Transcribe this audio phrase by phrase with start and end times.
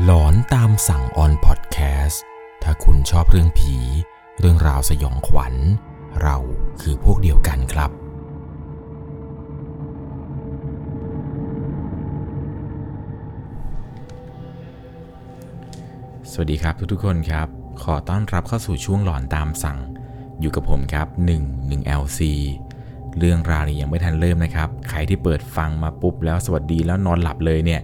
[0.00, 2.22] หลอนตามสั่งออนพอดแคสต์
[2.62, 3.76] ถ้าคุณชอบเรื่องผี
[4.38, 5.54] เรื่องราวสยองขวัญ
[6.22, 6.36] เรา
[6.80, 7.90] คือพวกเดียวกันครับ
[16.30, 17.48] สวัสดีครับทุกๆคนครับ
[17.82, 19.78] ขอต้อนรับเข้าสู่ช่วงหลอนตามสั่ง
[20.40, 22.20] อยู่กับผมครับ 1 1 LC
[23.18, 27.80] เรื่องราวนี้ยังไม่ทันเริ่มนะครับ ใครที่เปิดฟังมาปุ๊บแล้วสวัสดีแล้วนอนหลับเลยเนี่ย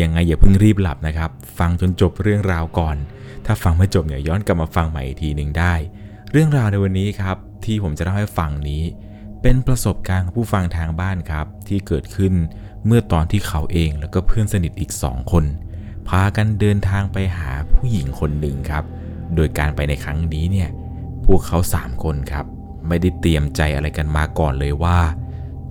[0.00, 2.96] ยังไงอย่าเพิ่งรีบหลับนะครับ ฟังจนจบเรื่องราวก่อน
[3.46, 5.74] ถ้าฟังไม่จบเนี่ยย้อนกลับมาฟังใหม่อีกทีหนึ่งได้
[6.30, 8.82] เรื่องราวในวันนี้ครับที่ผมจะเล่าให้ฟังนี้
[9.42, 12.32] เป็นประสบการณ์ของผู้ฟังทางบ้านครับ ที่เกิดขึ้น
[12.86, 15.44] เมื่อตอนที่เขาเองแล้วก็เพื่อนสนิทอีก2คน
[16.08, 18.84] พากันเดินทางไปหาผู้หญิงคนหนึ่งครับ
[19.34, 20.68] โดยการไปในครั้งนี้เนี่ย
[21.26, 22.46] พวกเขา 3 คนครับ
[22.88, 24.98] ไม่ได้เตรียมใจอะไรกันมาก่อนเลยว่า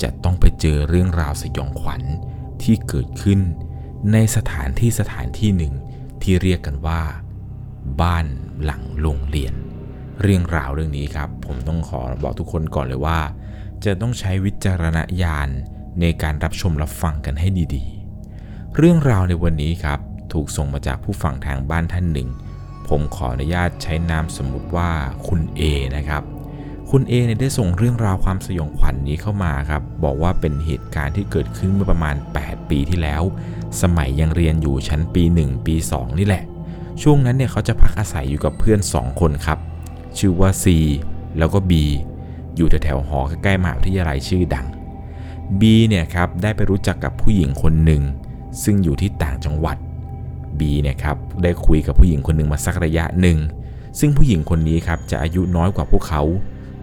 [0.02, 2.02] จะต้องไปเจอเรื่องราวสยองขวัญ
[2.64, 3.40] ที่เกิดขึ้น
[4.14, 5.74] ในสถานที่สถานที่หนึ่ง
[6.22, 7.02] ที่เรียกกันว่า
[8.02, 8.26] บ้าน
[8.64, 9.54] หลังโรงเรียน
[10.22, 13.20] เรื่องราวเรื่องนี้ครับ ผมต้องขอบอกทุกคนก่อนเลยว่า
[13.86, 15.50] จะต้องใช้วิจารณญาณ
[16.02, 20.00] ในการรับชมรับฟังกันให้ดีๆ เรื่องราวในวันนี้ครับ
[20.34, 22.30] ถูกส่งมาจากผู้ฟังทางบ้านท่านหนึ่ง
[22.88, 24.90] ผมขออนุญาตใช้นามสมมุติว่า
[25.28, 25.62] คุณ A
[25.96, 26.24] นะครับ
[26.92, 33.24] คุณเอเนี่ยได้ส่งเรื่องราวความสยองขวัญนนี้เข้ามาครับ บอกว่าเป็นเหตุการณ์ที่เกิดขึ้นเมื่อประมาณ 8 ปีที่แล้ว
[33.82, 36.44] สมัยยังเรียนอยู่ชั้นปี 1 ปี 2 นี่แหละ
[37.02, 39.60] ช่วงนั้นเนี่ยเขาจะพักอาศัยอยู่กับเพื่อน 2 คนครับ
[40.18, 40.66] ชื่อว่า C
[41.38, 41.72] แล้วก็ B
[42.56, 44.68] อยู่แถวๆหอใกล้ๆมหาวิทยาลัยชื่อดัง
[45.60, 48.02] B เนี่ยครับได้ไปรู้จักกับผู้หญิงคนหนึ่ง
[48.64, 49.78] ซึ่งอยู่ที่ต่างจังหวัด
[50.60, 53.38] B เนี่ยครับได้คุยกับผู้หญิงคนหนึ่งมาสักระยะหนึ่ง
[54.00, 56.24] ซึ่งผู้หญิงคนนี้ครับจะอายุน้อยกว่าพวกเขา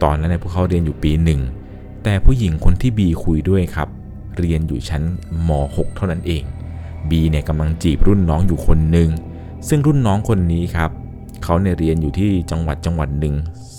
[0.03, 1.41] ตอนนั้นเนี่ยพวกเขาเรียนอยู่ปีหนึ่ง
[2.03, 3.89] แต่ผู้หญิงคนที่ B คุยด้วยครับ
[4.39, 5.03] เรียนอยู่ชั้น
[5.49, 6.43] ม .6 เท่านั้นเอง
[7.11, 9.11] B เนี่ยกำลังจีบรุ่นน้องอยู่คนหนึ่ง
[9.69, 10.91] ซึ่งรุ่นน้องคนนี้ครับ
[11.45, 13.35] เขาเนี่ยเรียนอยู่ที่จังหวัดจังหวัดหนึ่ง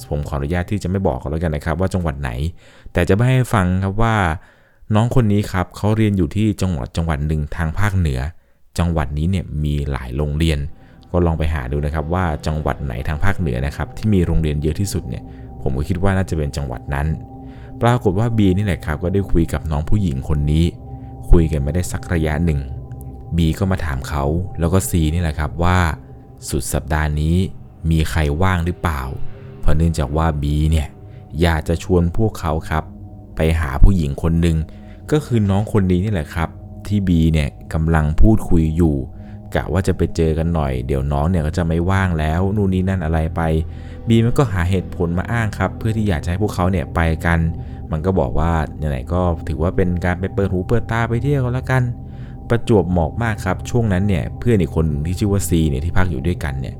[0.09, 2.31] ผมขออนุญาตที่จะไม่บอกก็แล้วกันนะครับ ว่าจังหวัดไหน
[2.93, 4.15] แต่จะไม่ให้ฟังครับว่า
[4.95, 8.19] น้องคนนี้ครับเขาเรียนอยู่ที่จังหวัดจังหวัดหนึ่งทางภาคเหนือ
[8.79, 10.59] จังหวัดนี้เนี่ยมีหลายโรงเรียน
[11.11, 15.23] ก็ลองไปหาดูนะครับว่าจังหวัดไหนทางภาคเหนือนะครับที่มีโรงเรียนเยอะที่สุดเนี่ย
[15.63, 17.07] ผมก็คิดว่าน่าจะเป็นจังหวัดนั้น
[17.81, 20.65] ปรากฏว่าบีนี่แหละครับ ก็ได้คุยกับน้องผู้หญิงคนนี้
[21.29, 22.59] คุยกันไม่ได้สักระยะหนึ่ง
[23.37, 24.25] บีก็มาถามเขา
[24.59, 25.77] แล้วก็ซีนี่แหละครับว่า
[26.49, 27.35] สุดสัปดาห์นี้
[27.89, 29.01] มีใครว่างหรือเปล่า
[29.59, 30.87] เพราะเนื่องจากว่าบีเนี่ย
[31.41, 32.83] อยากจะชวนพวกเขาครับ
[33.35, 34.57] ไปหาผู้หญิงคนหนึ่ง
[35.11, 36.49] ก็คือน้องคนนี้นี่แหละครับ
[36.87, 38.95] ที่บีเนี่ยกำลังพูดคุยอยู่
[39.55, 43.41] กะว่าจะไปเจอกันหน่อย เดี๋ยวน้องเนี่ยก็จะไม่ว่างแล้ว นู่นนี่นั่นอะไรไป
[44.07, 47.39] บีมันก็หาเหตุผลมาอ้างครับ เพื่อที่อยากจะให้พวกเขาเนี่ยไปกัน
[47.91, 51.83] มันก็บอกว่าไหนๆก็ถือว่าเป็นการไปเปิดหูเปิดตาไปเที่ยวกันแล้วกัน
[52.49, 56.75] ประจวบเหมาะมากครับ ช่วงนั้นเนี่ยเพื่อนอีกคนที่ชื่อว่าซีเนี่ยที่พักอยู่ด้วยกันเนี่ย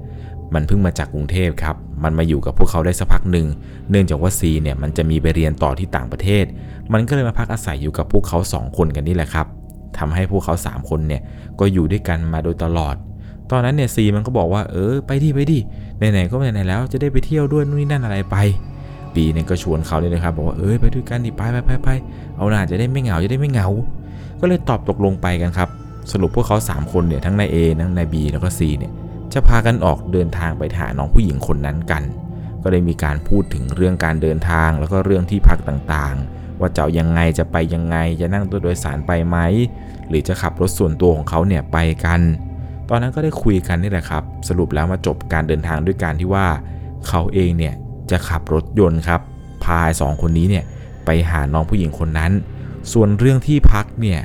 [0.53, 3.47] มันเพิ่งมาจากกรุงเทพครับ มันมาอยู่กับพวกเขาได้สักพักหนึ่ง
[3.89, 6.45] เนื่องจากว่าซีเนี่ยมันจะมีไปเรียนต่อที่ต่างประเทศ
[6.93, 9.47] มันก็เลยมาพักอาศัยอยู่กับพวกเขา 2 คนกันนี่แหละครับ
[9.97, 11.21] ทำให้พวกเขา 3 คนเนี่ย
[11.59, 12.95] ก็อยู่ด้วยกันมาโดยตลอด
[13.51, 15.59] ตอนนั้นเนี่ยซีมันก็บอกว่าเออไปดิไปดิ
[15.97, 18.37] ไหนๆก็ไหนๆแล้วจะได้ไปเที่ยวด้วยนู่นนี่นั่นอะไรไป
[19.15, 21.89] บีเนี่ยก็ชวนเขาเลยนะครับบอกว่าเออไปด้วยกันดิไปไปไปไป
[22.37, 23.67] เอาหน่าจะได้ไม่เหงาจะได้ไม่เหงา
[24.39, 25.69] ก็เลยตอบตกลงไปกันครับ
[26.11, 28.91] สรุปพวกเขา 3 คนเนี่ยทั้งนาย A ทั้งนาย B แล้วก็ C เนี่ย
[29.33, 32.03] จะพากันออกเดินทางไปหาน้องผู้หญิงคนนั้นกัน
[32.63, 39.37] ก็ได้มีการพูดถึงเรื่องการเดินทางแล้วก็เรื่องที่พักต่างๆ ว่าจะยังไงจะไปยังไงจะนั่งตัวโดยสารไปไหม
[40.09, 42.21] หรือจะขับรถส่วนตัวของเขาเนี่ยไปกัน
[42.89, 46.47] ตอนนั้นก็ได้คุยกันนี่แหละครับ สรุปแล้วมาจบการเดินทางด้วยการที่ว่า
[47.07, 47.73] เขาเองเนี่ย
[48.11, 49.21] จะขับรถยนต์ครับ
[49.63, 50.63] พาสองคนนี้เนี่ย
[51.05, 52.31] ไปหาน้องผู้หญิงคนนั้น
[52.93, 54.19] ส่วนเรื่องที่พักเนี่ย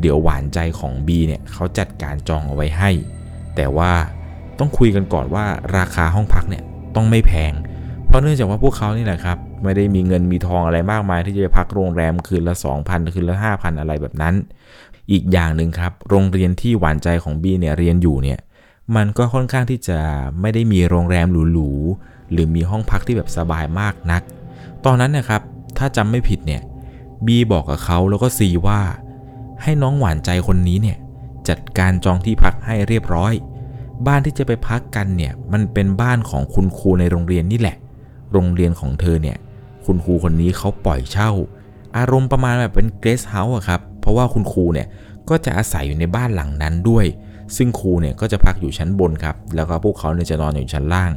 [0.00, 2.90] เดี๋ยวหวานใจของ B เนี่ยเขาจัดการจองเอาไว้ให้
[3.56, 3.92] แต่ว่า
[4.58, 5.44] ต้องคุยกันก่อนว่า
[5.76, 6.62] ราคาห้องพักเนี่ย
[6.96, 7.52] ต้องไม่แพง
[8.06, 14.34] เพราะเนื่องจากว่าพวกเขานี่แหละครับไม่ได้มีเงินมีทองอะไรมากมายที่จะไปพักโรงแรมคืนละ 2,000 คืนละ 5,000 อะไรแบบนั้น
[15.12, 18.38] อีกอย่างหนึ่งครับ โรงเรียนที่หวานใจของบีเนี่ยเรียนอยู่เนี่ย
[18.96, 19.98] มันก็ค่อนข้างที่จะ
[20.40, 24.22] ไม่ได้มีโรงแรมหรูๆ หรือมีห้องพักที่แบบสบายมากนัก
[24.84, 25.42] ตอนนั้นนะครับ
[25.78, 26.62] ถ้าจำไม่ผิดเนี่ย
[27.26, 28.80] บีบอกกับเขาแล้วก็ซีว่า
[29.62, 30.98] ให้น้องหวานใจคนนี้เนี่ย
[31.48, 33.32] จัดการจองที่พักให้เรียบร้อย
[34.06, 37.76] บ้านที่จะไปพักกันเนี่ย มันเป็นบ้านของคุณครูในโรงเรียนนี่แหละ
[38.32, 39.36] โรงเรียนของเธอเนี่ย
[39.84, 41.30] คุณครูคนนี้เขาปล่อยเช่า
[41.96, 44.86] อารมณ์ประมาณแบบเป็น guest house อะครับ เพราะว่าคุณครูเนี่ย
[45.28, 47.06] ก็จะอาศัยอยู่ในบ้านหลังนั้นด้วย
[47.56, 51.10] ซึ่งครูเนี่ยก็จะพักอยู่ชั้นบนครับ แล้วก็พวกเขาเนี่ยจะนอนอยู่ชั้นล่าง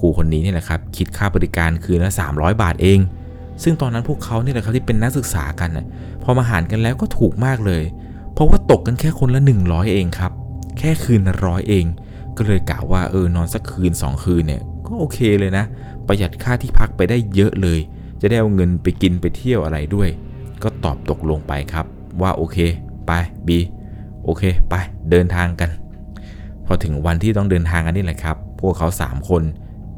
[0.00, 3.00] ครูคนนี้นี่แหละครับคิดค่าบริการคืนละ300 บาทเอง
[3.62, 5.86] ซึ่งตอนนั้นพวกเขาเนี่ยแหละครับที่เป็นนักศึกษากันนะ
[6.22, 7.82] พอมาหารกันแล้วก็ถูกมากเลย
[8.32, 10.32] เพราะว่าตกกันแค่คนละ 100 เองครับ
[10.78, 11.84] แค่คืนละร้อยเอง
[12.36, 15.64] ก็เลยกะว่าเออนอนสักคืน 2 คืนเนี่ยก็โอเคเลยนะ
[16.06, 17.80] ประหยัดค่าที่พักไปได้เยอะเลย
[18.20, 20.08] จะได้เอาเงินไปกินไปเที่ยวอะไรด้วย
[20.62, 21.86] ก็ตอบตกลงไปครับ
[22.22, 22.58] ว่าโอเค
[23.06, 23.12] ไป
[23.46, 23.58] บี
[24.24, 24.74] โอเคไป
[25.10, 25.70] เดินทางกัน
[26.66, 29.42] พอถึงวันที่ต้องเดินทางกันนี่แหละครับ พวกเขา 3 คน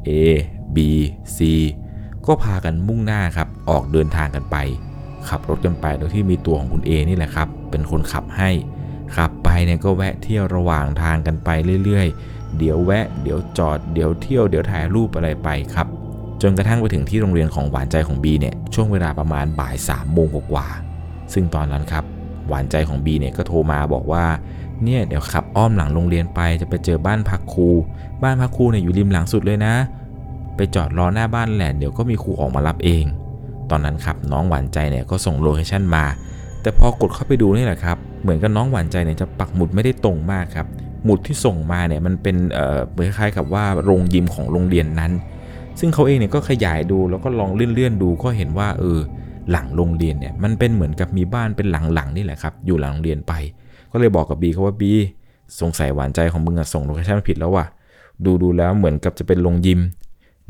[0.07, 0.09] A
[0.75, 0.77] B
[1.37, 1.39] C
[2.25, 4.57] ก็พากันมุ่งหน้าครับออกเดินทางกันไป
[5.29, 8.49] ขับรถกันไปโดยที่มีตัวของคุณ A นี่แหละครับ เป็นคนขับให้
[9.15, 11.49] ขับไปเนี่ยก็แวะเที่ยวระหว่างทางกันไป
[11.83, 15.87] เรื่อยๆ เดี๋ยวแวะ เดี๋ยวจอด เดี๋ยวเที่ยว เดี๋ยวถ่ายรูปอะไรไปครับ
[16.41, 20.86] จนกระทั่งไปถึงที่โรงเรียนของหวานใจของ B เนี่ย ช่วงเวลาประมาณบ่าย3ามโมงกว่าๆ
[21.33, 22.03] ซึ่งตอนนั้นครับ
[22.47, 24.25] หวานใจของ B เนี่ยก็โทรมาบอกว่า
[24.83, 27.69] เนี่ยเดี๋ยวขับอ้อมหลังโรงเรียนไปจะไปเจอบ้านพักครู
[28.23, 29.73] บ้านพักครูเนี่ยอยู่ริมหลังสุดเลยนะ
[30.55, 33.05] ไปจอดรอหน้าบ้านแหละเดี๋ยวก็มีครูออกมารับเอง
[33.69, 36.05] ตอนนั้นครับน้องหวานใจเนี่ยก็ส่ง location มา
[36.61, 40.67] แต่พอกดเข้าไปดูนี่แหละครับเหมือนกับน้องหวานใจเนี่ยจะปักหมุดไม่ได้ตรงมากครับ
[41.05, 45.11] หมุดที่ส่งมาเนี่ยมันเป็นเอ่อเหมือนคล้ายๆกับว่าโรงยิมของโรงเรียนนั้น
[45.79, 48.99] ซึ่งเขาเองเนี่ยก็ขยายดูแล้วก็ลองเลื่อนๆดูก็เห็นว่าเออ
[49.51, 53.33] หลังโรงเรียนเนี่ยมันเป็นเหมือนกับมีบ้านเป็นหลังๆนี่แหละครับอยู่หลังโรงเรียนไป
[53.91, 54.91] ก็เลยบอกกับบีเขาว่าบี
[55.61, 57.65] สงสัยหวานใจของมึงส่ง location ผิดแล้วว่ะ
[58.25, 59.79] ดูดูแล้วเหมือนกับจะเป็นโรงยิม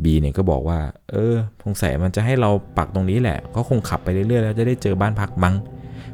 [0.04, 0.80] บีเนี่ยก็บอกว่า
[1.12, 1.34] เออ
[1.64, 5.56] สงสัยมันจะให้เราปักตรงนี้แหละ ก็คงขับไปเรื่อยๆแล้วจะได้เจอบ้านพักมั้ง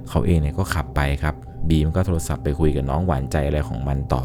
[0.09, 1.35] เขาเองเนี่ยก็ขับไปครับ
[1.69, 4.23] บีมันก็โทรศัพท์ไปคุยกับน้องหวานใจอะไรของมันต่อ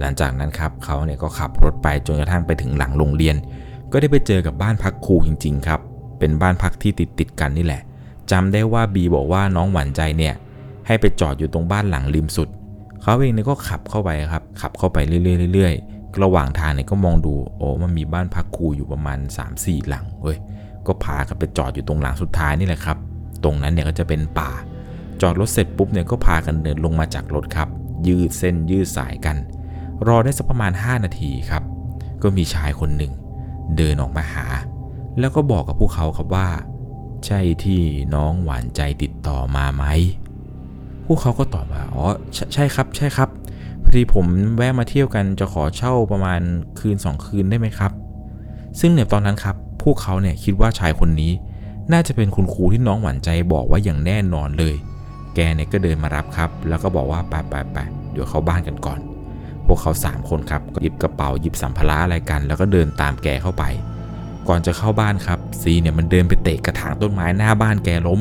[0.00, 3.36] หลังจากนั้นครับเขาเนี่ยก็ขับรถไปจนกระทั่งไปถึงหลังโรงเรียน
[3.92, 5.80] ก็ได้ไปเจอกับบ้านพักครูจริง ๆ ครับ
[6.18, 7.82] เป็นบ้านพักที่ติดติดกันนี่แหละ
[8.30, 10.34] จำได้ว่าบีบอกว่าน้องหวานใจเนี่ย
[10.86, 12.48] ให้ไปจอดอยู่ตรงบ้านหลังริมสุด
[13.02, 19.18] เขาเองเนี่ยก็ขับเข้าไปครับ ขับเข้าไปเรื่อยๆเรื่อยๆระหว่างทางเนี่ยก็มองดูโอ้มันมีบ้านพักครูอยู่ประมาณ
[19.54, 20.38] 3-4 หลังเว้ย
[20.86, 22.96] ก็พากันไปจอดอยู่ตรงหลังสุดท้ายนี่แหละครับ
[23.44, 24.50] ตรงนั้นเนี่ยก็จะเป็นป่า
[25.22, 27.68] จอดรถเสร็จปุ๊บเนี่ยก็พากันเดินลงมาจากรถครับ
[28.06, 29.36] ยืดเส้นยืดสายกัน
[30.06, 31.62] รอได้สักประมาณ 5 นาทีครับ
[32.22, 33.12] ก็มีชายคนหนึ่ง
[33.76, 34.46] เดินออกมาหา
[35.18, 36.48] แล้วก็บอกกับพวกเขาครับว่า
[37.26, 37.80] ใช่ที่
[38.14, 39.84] น้องหวานใจติดต่อมาไหม
[41.06, 42.04] พวกเขาก็ตอบว่า อ๋อ
[42.54, 43.28] ใช่ครับ ใช่ครับ
[43.82, 44.26] พอดีผม
[44.56, 46.40] แวะมาเที่ยวกันจะขอเช่าประมาณ
[46.78, 47.92] คืน 2 คืนได้ไหมครับ
[48.80, 51.32] ซึ่งเนี่ยตอนนั้นครับ พวกเขาเนี่ยคิดว่าชายคนนี้
[51.92, 54.76] น่าจะเป็นคุณครูที่น้องหวานใจบอกว่าอย่างแน่นอนเลย
[55.34, 57.78] แกเนี่ยก็เดินมารับครับ แล้วก็บอกว่าไปไปไป
[58.12, 58.98] เดี๋ยวเข้าบ้านกันก่อน
[59.66, 63.64] พวกเขา3คนครับก็หยิบกระเป๋าหยิบสัมภาระอะไรกัน แล้วก็เดินตามแกเข้าไป
[64.50, 68.20] ก่อนจะเข้าบ้านครับซีเนี่ยมันเดินไปเตะกระถางต้นไม้หน้าบ้านแกล้ม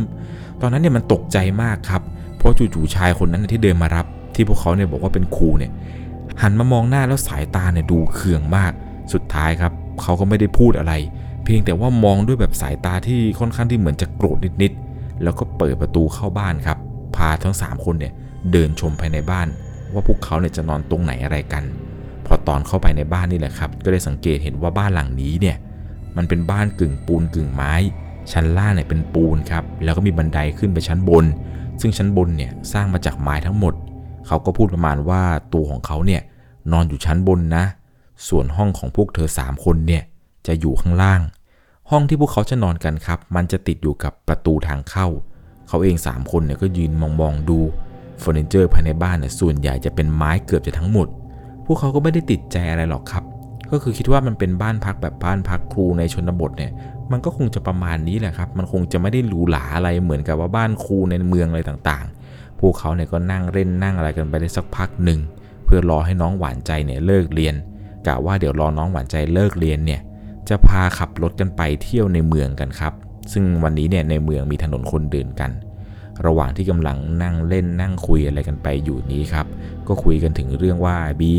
[0.61, 2.01] ตอนนั้นเนี่ยมันตกใจมากครับ
[2.37, 4.05] เพราะจู่ๆชายคนนั้นที่เดินมารับ
[4.35, 5.71] ที่พวกเขาเนี่ยบอกว่าเป็นครูเนี่ย
[6.41, 8.71] หันมามองหน้าแล้วสายตาเนี่ยดูเคืองมาก
[9.13, 9.71] สุดท้ายครับ
[10.01, 10.93] เขาก็ไม่ได้พูดอะไร
[11.43, 16.77] เพียงแต่ว่ามองด้วยแบบสายตาที่ค่อนข้างที่เหมือนจะโกรธนิดๆ แล้วก็เปิดประตูเข้าบ้านครับ
[17.15, 18.13] พาทั้ง 3 คนเนี่ย
[18.51, 19.47] เดินชมภายในบ้าน
[19.93, 21.63] ว่าพวกเขาเนี่ยจะนอนตรงไหนอะไรกัน
[22.25, 25.57] พอตอนเข้าไปในบ้านนี่แหละครับ ก็ได้สังเกตเห็นว่าบ้านหลังนี้เนี่ย
[26.17, 27.73] มันเป็นบ้านกึ่งปูนกึ่งไม้
[28.31, 31.25] ชั้นล่างเนี่ยเป็นปูนครับ แล้วก็มีบันไดขึ้นไปชั้นบน
[31.81, 33.73] ซึ่งชั้นบนเนี่ยสร้างมาจากไม้ทั้งหมด
[34.27, 35.23] เขาก็พูดประมาณว่า
[35.53, 36.21] ตัวของเขาเนี่ย
[36.71, 37.65] นอนอยู่ชั้นบนนะ
[38.27, 40.03] ส่วนห้องของพวกเธอสามคนเนี่ย
[40.47, 41.21] จะอยู่ข้างล่าง
[41.89, 45.07] ห้องที่พวกเขาจะนอนกันครับ มันจะติดอยู่กับประตูทางเข้า
[45.67, 47.59] เขาเอง 3 คนเนี่ยก็ยืนมองมองๆดู
[48.19, 51.07] เฟอร์นิเจอร์ภายในบ้านเนี่ยส่วนใหญ่จะเป็นไม้เกือบจะทั้งหมด
[51.65, 53.23] พวกเขาก็ไม่ได้ติดใจอะไรหรอกครับ
[53.71, 56.71] ก็คือคิดว่ามันเป็นบ้านพักแบบบ้านพักครูในชนบทเนี่ย
[57.11, 65.19] มันก็คงจะประมาณนี้แหละครับ มันคงจะไม่ได้หรูหราอะไรเหมือนกับว่าบ้านครูในเมืองอะไรต่างๆ พวกเขาเนี่ยก็นั่งเล่นนั่งอะไรกันไปได้สักพักหนึ่ง
[65.65, 67.55] เพื่อรอให้น้องหวานใจเนี่ยเลิกเรียน
[68.07, 70.01] กะว่าเดี๋ยวรอน้องหวานใจเลิกเรียนเนี่ย
[70.49, 72.93] จะพาขับรถกันไปเที่ยวในเมืองกันครับ
[73.31, 75.51] ซึ่งวันนี้เนี่ยในเมืองมีถนนคนเดินกัน
[76.25, 79.45] ระหว่างที่กำลังนั่งเล่นนั่งคุยอะไรกันไปอยู่นี้ครับ
[79.87, 81.33] ก็คุยกันถึงเรื่องว่าบี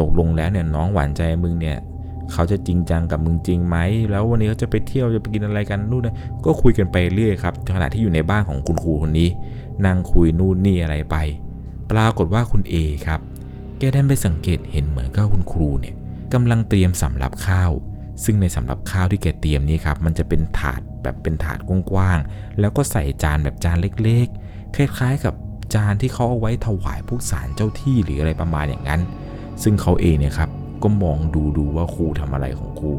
[0.00, 1.78] ตกลงแล้วเนี่ยน้องหวานใจมึงเนี่ย
[2.32, 3.76] เขาจะจริงจังกับมึงจริงไหม
[4.10, 9.28] แล้ววันนี้เขาจะไปเที่ยวจะไปกินอะไรกันนู่นนะก็คุยกันไปเรื่อยครับขณะที่อยู่ในบ้านของคุณครูคนนี้
[9.86, 11.16] นั่งคุยนู่นนี่อะไรไป
[11.90, 12.74] ปรากฏว่าคุณเอ
[13.06, 13.20] ครับ
[13.78, 15.94] แกได้ไปสังเกตเห็นเหมือนกับคุณครูเนี่ย
[16.34, 17.70] กำลังเตรียมสำหรับข้าว
[18.24, 25.34] ซึ่งในสำหรับข้าวที่แกเตรียมนี้ครับมันจะเป็นถาดแบบเป็นถาดกว้างๆ แล้วก็ใส่จานแบบจานเล็กๆ คล้ายๆ กับ
[25.74, 29.00] จานที่เขาเอาไว้ถวายพวกสารเจ้าที่หรืออะไรประมาณอย่างนั้น
[29.62, 30.50] ซึ่งเขาเองเนี่ยครับ
[30.82, 32.92] ก็มองดูดูว่าครูทำอะไรของครู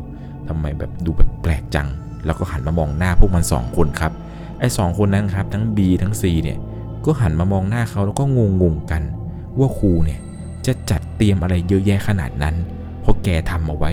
[0.48, 1.88] ทำไมแบบดูแบบแปลกจัง
[2.26, 4.12] แล้วก็หันมามองหน้าพวกมันสองคนครับ
[4.60, 6.58] ไอ้สองคนนั้นครับทั้ง B ทั้ง C เนี่ย
[7.06, 8.24] ก็หันมามองหน้าเขาแล้วก็
[8.62, 9.04] งงๆกัน
[9.60, 10.20] ว่าครูเนี่ย
[10.66, 12.56] จะจัดเตรียมอะไรเยอะแยะขนาดนั้น
[13.02, 13.90] เพราะแกทำเอาไว้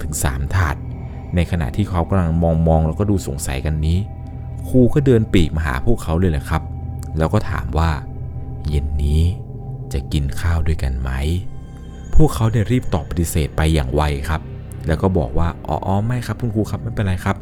[0.00, 0.76] 2-3 ถาด
[1.34, 3.98] ในขณะที่เขากำลังมองมองแล้วก็ดูสงสัยกันนี้
[4.68, 6.62] ครูก็เดินปีกมาหาพวกเขาเลยแหละครับ
[7.18, 7.90] แล้วก็ถามว่า
[8.68, 9.20] เย็นนี้
[9.92, 11.10] จะกินข้าวด้วยกันไหม
[12.16, 14.40] พวกเขาเนี่ยรีบตอบปฏิเสธไปอย่างไวครับ
[14.86, 17.36] แล้วก็บอกว่าอ๋อไม่ครับคุณครูครับไม่เป็นไรครับ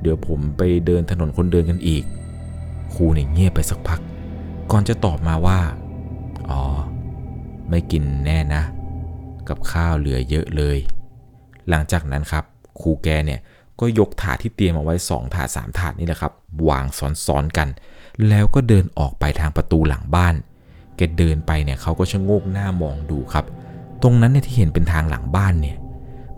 [0.00, 2.04] เดี๋ยวผมไปเดินถนนคนเดินกันอีก
[2.94, 4.00] ครูเนี่ยเงียบไปสักพัก
[4.70, 5.58] ก่อนจะตอบมาว่า
[6.50, 6.62] อ๋อ
[7.68, 8.62] ไม่กินแน่นะ
[9.48, 10.76] กับข้าวเหลือเยอะเลย
[11.68, 12.44] หลังจากนั้นครับ
[12.80, 13.40] ครูแกเนี่ย
[13.80, 16.32] ก็ยกถาดที่เตรียมเอาไว้สองถาดสามถาดนี่แหละครับ
[16.68, 16.84] วาง
[17.26, 17.68] ซ้อนๆกัน
[18.28, 20.34] แล้วก็เดินออกไปทางประตูหลังบ้าน
[20.96, 23.44] แกเดินไปเนี่ยเขาก็ชะโงกหน้ามองดูครับ
[24.02, 25.76] ตรงนั้นเนี่ยที่เห็นเป็นทางหลังบ้านเนี่ย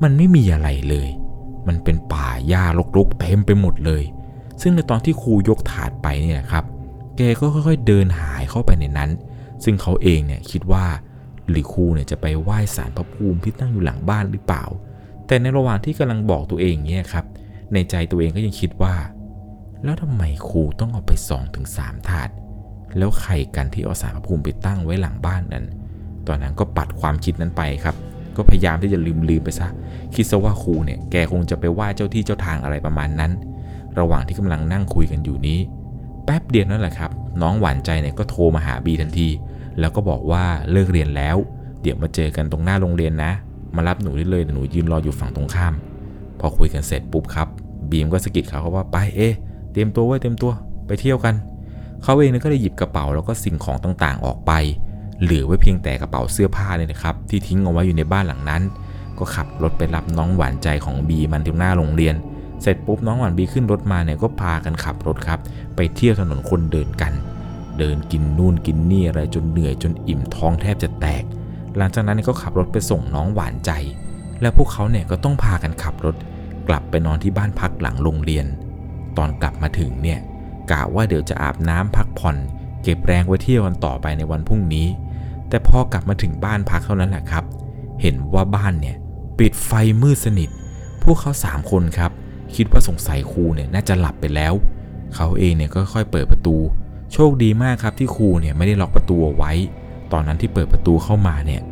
[0.02, 1.08] มันไม่มีอะไรเลย
[1.68, 2.64] มันเป็นป่าหญ้า
[2.96, 4.02] รกๆเต็มไปหมดเลย
[4.60, 6.64] ซึ่งในตอนที่ครูยกถาดไปเนี่ยครับ
[7.16, 9.10] แกก็ค่อยๆเดินหายเข้าไปในนั้น
[9.64, 10.86] ซึ่งเขาเองเนี่ยคิดว่า
[11.48, 14.64] หรือครูเนี่ยจะไปไหว้ศาลพระภูมิที่ตั้งอยู่หลังบ้านหรือเปล่า
[15.26, 17.24] แต่ในระหว่างที่กำลังบอกตัวเองเนี่ยครับ
[17.72, 18.94] ในใจตัวเองก็ยังคิดว่า
[19.84, 22.28] แล้วทำไมครูต้องเอาไปสองถึงสามถาด
[22.96, 25.64] แล้วใครกันที่เอาสารพระภูมิไปตั้งไว้หลังบ้านนั้น
[26.28, 27.96] ตอนนั้นก็ปัดความคิดนั้นไปครับ
[28.36, 29.68] ก็พยายามที่จะลืมลืมไปซะ
[30.14, 33.32] คิดซะว่าครูเนี่ยแกคงจะไปไหว้เจ้าที่เจ้าทางอะไรประมาณนั้น
[33.98, 35.58] ระหว่างที่กำลังนั่งคุยกันอยู่นี้
[36.24, 37.10] แป๊บเดียวนั่นแหละครับ
[37.42, 39.28] น้องหวานใจเนี่ยก็โทรมาหาบีทันที
[39.80, 41.36] แล้วก็บอกว่าเลิกเรียนแล้ว
[41.82, 43.32] เดี๋ยวมาเจอกันตรงหน้าโรงเรียนนะ
[43.76, 45.74] มารับหนูได้เลยหนูยืนรออยู่ฝั่งตรงข้าม
[46.40, 47.48] พอคุยกันเสร็จปุ๊บครับ
[47.90, 49.34] บีมก็สะกิดเขาเขาว่าไปเอ๊ะ
[49.72, 50.52] เตรียมตัวไว้เตรียมตัว
[50.86, 51.34] ไปเที่ยวกัน
[52.02, 54.52] เขาเองก็ได้หยิบกระเป๋าแล้วก็สิ่งของต่างๆออกไป
[55.22, 58.62] เหลือไว้เพียงแต่กระเป๋าเสื้อผ้าเลยนะครับ ที่ทิ้งเอาไว้อยู่ในบ้านหลังนั้น
[59.18, 62.14] ก็ขับรถไปรับน้องหวานใจของบีมันที่หน้าโรงเรียน
[62.62, 65.40] เสร็จปุ๊บน้องหวานบีขึ้นรถมาเนี่ยก็พากันขับรถครับ
[65.76, 67.12] ไปเที่ยวถนนคนเดินกัน
[67.78, 71.24] เดินกินนู่นกินนี่อะไรจนเหนื่อยจนอิ่มท้องแทบจะแตก
[71.76, 73.70] หลังจากนั้นก็ขับรถไปส่งน้องหวานใจ
[74.40, 76.16] แล้วพวกเขาเนี่ยก็ต้องพากันขับรถ
[76.68, 78.46] กลับไปนอนที่บ้านพักหลังโรงเรียน
[79.16, 80.18] ตอนกลับมาถึงเนี่ย
[80.70, 82.36] กะว่าเดี๋ยวจะอาบน้ำพักผ่อน
[82.82, 84.86] เก็บแรงไว้เที่ยวกันต่อไปในวันพรุ่งนี้
[85.48, 87.44] แต่พอกลับมาถึงบ้านพักเท่านั้นแหละครับ
[88.02, 88.96] เห็นว่าบ้านเนี่ย
[89.38, 90.50] ปิดไฟมืดสนิท
[91.02, 92.10] พวกเขาสามคนครับ
[92.56, 94.52] คิดว่าสงสัยครูเนี่ยน่าจะหลับไปแล้ว
[95.14, 96.56] เขาเองเนี่ยก็ค่อยเปิดประตู
[97.12, 99.52] โชคดีมากครับที่ครูเนี่ยไม่ได้ล็อกประตูไว้
[100.12, 101.62] ตอนนั้นที่เปิดประตูเข้ามาเนี่ย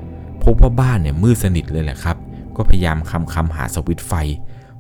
[0.45, 2.17] พบว่าบ้านเนี่ยมืดสนิทเลยแหละครับ
[2.57, 4.13] ก็พยายามคำคำหาสวิตช์ไฟ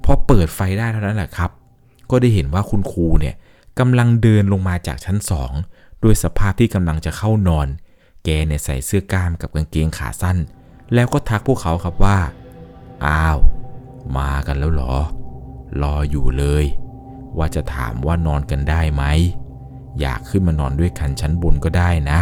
[0.04, 1.50] พอเปิดไฟได้เท่านั้นแหละครับ
[2.10, 3.34] ก็ได้เห็นว่าคุณครูเนี่ย
[3.78, 5.52] กำลังเดินลงมาจากชั้นสอง
[6.02, 7.68] ด้วยสภาพที่กำลังจะเข้านอน
[8.26, 10.36] แกเนี่ยใส่เสื้อกล้ามกับกางเกงขาสั้น
[10.94, 12.18] แล้วก็ทักพวกเขาครับว่า
[13.06, 13.38] อ้าว
[14.16, 14.94] มากันแล้วเหรอ
[15.82, 16.64] รออยู่เลย
[17.38, 19.04] ว่าจะถามว่านอนกันได้ไหม
[20.00, 22.20] อยากขึ้นมานอนด้วยกันชั้นบนก็ได้นะ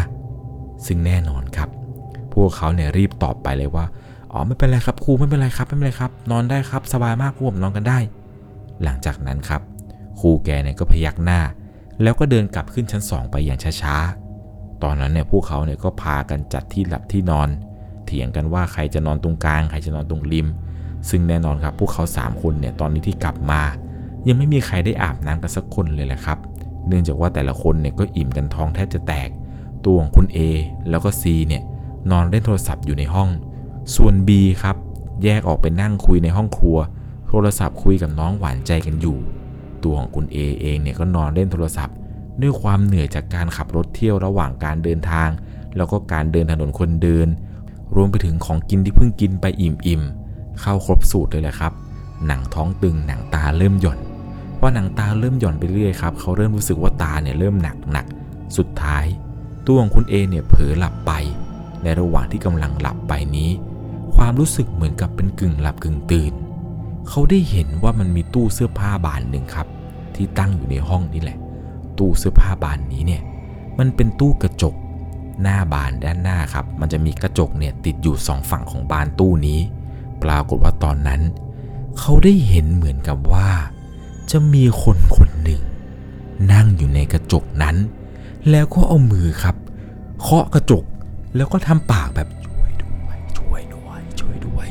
[0.87, 1.69] ซึ่งแน่นอนครับ
[2.33, 3.85] พวกเขาเนี่ยรีบตอบไปเลยว่า
[4.33, 7.99] อ๋อไม่เป็นไรครับครูไม่เป็นไรครับไม่เป็นไรครับ นอนได้ครับสบายมากพวกผมนอนกันได้
[8.83, 9.61] หลังจากนั้นครับ
[10.21, 11.41] ครูแกเนี่ยก็พยักหน้า
[12.03, 14.24] แล้วก็เดินกลับขึ้นชั้นสองไปอย่างช้าๆ
[14.83, 17.49] ตอนนั้นเนี่ยพวกเขาเนี่ยก็พากันจัดที่หลับที่นอน
[18.07, 20.49] เถียงกันว่าใครจะนอนตรงกลาง ใครจะนอนตรงริม
[21.09, 23.63] ซึ่งแน่นอนครับพวกเขา 3 คนเนี่ยตอนนี้ที่กลับมา
[24.27, 26.39] ยังไม่มีใครได้อาบน้ำกันสักคนเลยแหละครับ
[26.89, 29.29] เนื่องจากว่าแต่ละคนเนี่ยก็อิ่มกันท้องแทบจะแตก
[29.85, 30.39] ตัวของคุณ A
[30.91, 31.63] แล้วก็ C เนี่ย
[32.11, 33.29] นอนเล่นโทรศัพท์อยู่ในห้อง
[33.97, 34.31] ส่วน B
[34.63, 34.77] ครับ
[35.25, 36.79] แยกออกไปนั่งคุยในห้องครัว
[37.29, 39.19] โทรศัพท์คุยกับน้องหวานใจกันอยู่
[39.85, 41.95] ตัวของคุณ A เองเนี่ยก็นอนเล่นโทรศัพท์
[42.43, 45.29] ด้วยความเหนื่อยจากการขับรถเที่ยวระหว่างการเดินทาง
[45.77, 47.29] แล้วก็การเดินถนนคนเดิน
[47.97, 51.73] รวมไปถึงของกินที่เพิ่งกินไปอิ่มๆเข้าครบสูตรเลยแหละครับ
[52.27, 53.99] หนังท้องตึงหนังตาเริ่มหย่อน
[54.59, 58.07] พอหนังตาเริ่มหย่อนไปเรื่อยครับเขาเริ่มรู้สึกว่าตาเนี่ยเริ่มหนักหนัก
[58.57, 59.05] สุดท้าย
[59.67, 61.13] ตัวของคุณเอเนี่ยเผลอหลับไป
[61.83, 63.51] ในระหว่างที่กำลังหลับไปนี้
[64.17, 66.33] ความรู้สึกเหมือนกับเป็นกึ่งหลับกึ่งตื่น
[67.09, 69.67] เขาได้เห็นว่ามันมีตู้เสื้อผ้าบานหนึ่งครับ
[70.15, 71.39] ที่ตั้งอยู่ในห้องนี่แหละ
[71.99, 73.23] ตู้เสื้อผ้าบานนี้เนี่ย
[73.79, 74.75] มันเป็นตู้กระจก
[75.43, 79.61] หน้าบานด้านหน้าครับ มันจะมีกระจกเนี่ยติดอยู่สองฝั่งของบานตู้นี้
[80.23, 81.21] ปรากฏว่าตอนนั้น
[81.99, 83.49] เขาได้เห็นเหมือนกับว่า
[84.31, 85.63] จะมีคนคนหนึ่ง
[86.53, 87.77] นั่งอยู่ในกระจกนั้น
[88.51, 89.57] แล้วก็เอามือครับ
[90.21, 90.85] เคาะกระจก
[91.37, 94.67] แล้วก็ทำปากแบบช่วยด้วยช่วยด้วยช่วยด้วย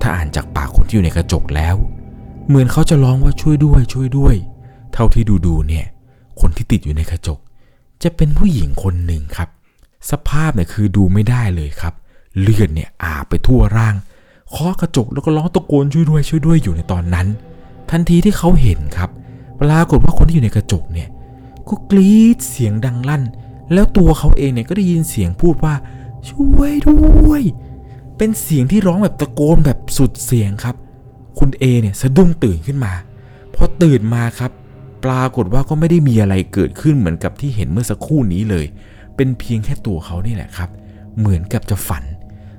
[0.00, 1.76] ถ้าอ่านจากปากคนที่อยู่ในกระจกแล้ว
[2.48, 4.34] เหมือนเขาจะร้องว่าช่วยด้วย ช่วยด้วย
[4.92, 5.86] เท่าที่ดูดูเนี่ย
[6.40, 7.38] คนที่ติดอยู่ในกระจก
[8.02, 9.48] จะเป็นผู้หญิงคนหนึ่งครับ
[10.10, 11.94] สภาพเนี่ยคือดูไม่ได้เลยครับ
[12.40, 13.94] เลือดเนี่ยอาบไปทั่วร่าง
[14.50, 17.26] เคาะกระจกแล้วก็ร้องตะโกนช่วยด้วยช่วยด้วยอยู่ในตอนนั้น
[17.90, 19.10] ทันทีที่เขาเห็นครับ
[19.60, 21.08] ปรากฏว่าคนที่อยู่ในกระจกเนี่ย
[21.68, 23.22] ก็กรีดเสียงดังลั่น
[23.72, 25.74] แล้วตัวเขาเองเนี่ยก็ได้ยินเสียงพูดว่า
[26.30, 27.42] ช่วยด้วย
[28.16, 30.76] เป็นเสียงที่ร้องแบบตะโกนแบบสุดเสียงครับ
[31.38, 32.92] คุณเอเนี่ยสะดุ้งตื่นขึ้นมา
[33.54, 34.50] พอตื่นมาครับ
[35.04, 38.66] ปรากฏว่าก็ไม่ได้มีอะไรเกิดขึ้นเหมือนกับที่เห็นเมื่อสักครู่นี้เลย
[39.16, 40.70] เป็นเพียงแค่ตัวเขานี่แหละครับ
[41.18, 42.04] เหมือนกับจะฝัน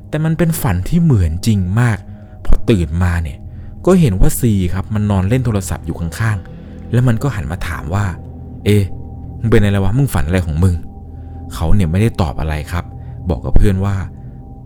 [0.10, 1.98] แต่มันเป็นฝันที่เหมือนจริงมาก
[2.45, 3.38] พอตื่นมาเนี่ย
[3.86, 8.05] ก็เห็นว่าซีครับมันนอนเล่นโทรศัพท์อยู่ข้างๆ แล้วมันก็หันมาถามว่า
[8.65, 8.86] เอะ
[9.39, 10.75] มึงเป็นอะไรวะ มึงฝันอะไรของมึง
[11.53, 12.86] เขาเนี่ยไม่ได้ตอบอะไรครับ
[13.29, 13.95] บอกกับเพื่อนว่า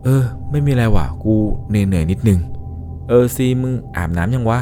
[0.03, 1.33] เออ ไม่มีอะไรว่ะ กู
[1.69, 2.39] เหนื่อยๆนิดนึง
[3.07, 4.59] เออซีมึงอาบน้ำยังวะ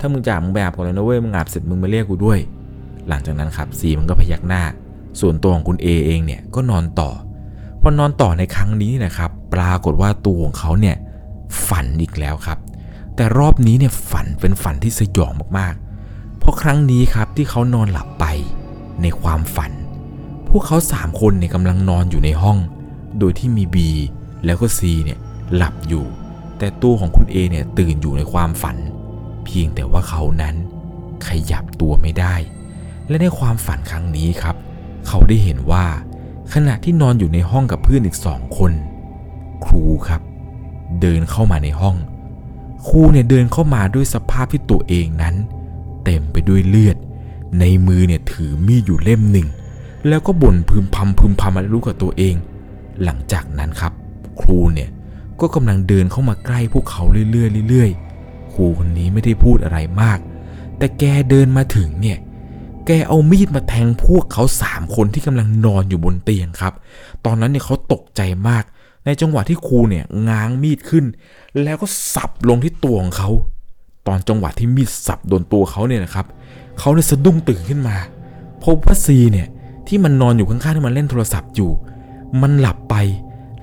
[0.00, 2.38] ถ้ามึงจะอาบมึงไปอาบก่อนเลยนะเว้ยมึงอาบเสร็จมึงมาเรียกกูด้วย
[3.08, 4.62] หลังจากนั้นครับซีมันก็พยักหน้า
[5.20, 7.10] ส่วนตัวของคุณเอเองเนี่ยก็นอนต่อ
[7.82, 10.96] พอนอนต่อในครั้งนี้นะครับ ปรากฏว่าตัวของเขาเนี่ย
[11.68, 12.58] ฝันอีกแล้วครับ
[13.16, 18.24] แต่รอบนี้เนี่ยฝันเป็นฝันที่สยองมากๆ เพราะครั้งนี้ครับที่เขานอนหลับไป
[19.02, 19.72] ในความฝัน
[20.48, 22.58] พวกเขาสามคนเนี่ยกำลังนอนอยู่ในห้อง
[23.18, 23.90] โดยที่มีบี
[24.44, 25.18] แล้วก็ซีเนี่ย
[25.54, 26.04] หลับอยู่
[26.58, 28.76] แต่ตัวของคุณเอเนี่ยตื่นอยู่ในความฝัน
[29.50, 30.56] พียงแต่ว่าเขานั้น
[31.26, 32.34] ขยับตัวไม่ได้
[33.08, 34.56] และในความฝันครั้งนี้ครับ
[35.06, 35.86] เขาได้เห็นว่า
[36.54, 38.72] ขณะที่นอนอยู่ในห้องกับเพื่อนอีกสองคน
[39.64, 40.20] ครูครับ
[41.00, 41.96] เดินเข้ามาในห้อง
[42.86, 45.34] ครูเนี่ยเดินเข้ามาด้วยสภาพที่ตัวเองนั้น
[46.04, 46.96] เต็มไปด้วยเลือด
[47.60, 49.48] ในมือเนี่ยถือมีดอยู่เล่มหนึ่ง
[50.08, 52.34] แล้วก็บ่นพึมพำพึมพำอะไรรู้กับตัวเอง
[53.04, 53.92] หลังจากนั้นครับ
[54.40, 54.90] ครูเนี่ย
[55.40, 58.09] ก็กำลังเดินเข้ามาใกล้พวกเขาเรื่อยๆเรื่อยๆ
[58.54, 60.18] ครูคนนี้ไม่ได้พูดอะไรมาก
[60.78, 62.18] แต่แกเดินมาถึงเนี่ย
[62.86, 66.72] แกเอามีดมาแทงพวกเขาสามคนที่กำลังนอนอยู่บนเตียงครับ
[67.24, 68.64] ตอนนั้นเนี่ยเขาตกใจมาก
[69.04, 71.04] ในจังหวะที่ครูเนี่ยง้างมีดขึ้น
[71.62, 73.30] แล้วก็สับลงที่ตัวของเขา
[74.06, 76.26] ตอนจังหวะที่มีดสับโดนตัวเขาเนี่ยนะครับ
[76.78, 77.96] เขาเลยสะดุ้งตื่นขึ้นมา
[78.64, 79.48] พบว่าซีเนี่ย
[79.88, 81.70] ที่มันนอนอยู่ข้างๆที่มันเล่นโทรศัพท์อยู่
[82.42, 82.94] มันหลับไป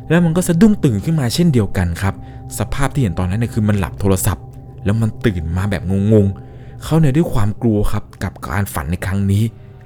[0.09, 2.13] แล้วมันก็สะดุ้งตื่นขึ้นมาเช่นเดียวกันครับ
[2.59, 4.43] สภาพที่เห็นตอนนั้นเนี่ยคือมันหลับโทรศัพท์
[4.87, 9.43] แล้วมันตื่นมาแบบงงๆ เขาเนี่ยด้วยความกลัวครับกับการฝันในครั้งนี้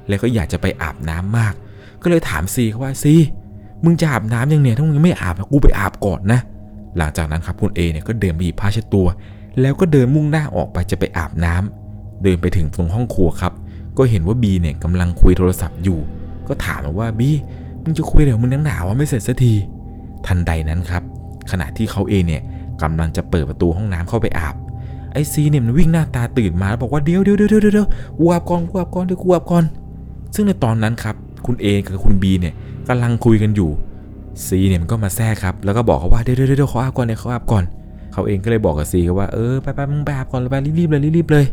[0.08, 1.53] แล้วก็อยากจะไปอาบน้ำมาก
[2.01, 3.13] ก็เลยถามซีเขาว่าซี
[3.84, 6.39] มึงจะอาบน้ำยังเนี่ยถ้ามึงไม่อาบกูไปอาบก่อนนะ
[6.98, 9.07] หลังจากนั้นครับคุณเอเนี่ยก็เดินไปหยิบผ้าเช็ดตัว
[9.61, 13.53] แล้วก็เดินมุ่งหน้าออกไปจะไปอาบน้ำเดินไปถึงตรงห้องครัวครับ
[13.98, 16.00] ก็เห็นว่าบีเนี่ยกำลังคุยโทรศัพท์อยู่
[16.48, 17.29] ก็ถามว่าบี
[17.83, 19.53] มึงจะคุยเดี๋ยวมึงนังหนาวว่าไม่เสร็จสักที
[20.27, 21.03] ทันใดนั้นครับ
[21.51, 22.42] ขณะที่เขาเองเนี่ย
[22.81, 24.55] กำลังจะเปิดประตูห้องน้ำเข้าไปอาบ
[25.13, 29.63] ไอซีเนี่ยมันวิ่งหน้าตาตื่นมาแล้วบอกว่าเดี๋ยวเดี๋ยวเดี๋ยวเดี๋ยวเดี๋ยวกูอาบก่อนกูอาบก่อนเดี๋ยวกูอาบก่อน
[30.35, 32.53] ซึ่งในตอนนั้นครับ คุณเอกับคุณบีเนี่ย
[32.87, 33.69] กำลังคุยกันอยู่
[34.45, 37.63] ซีเนี่ยมันก็มาแทรกครับ แล้วก็บอกเขาว่าเดี๋ยวเดี๋ยวเดี๋ยวเขาอาบก่อนเดี๋ยเขาอาบก่อน
[38.13, 41.45] เขาเองก็เลยบอกกับซีว่าเออไปไปมึงไปอาบก่อนไปรีบๆเลยรีบๆเลย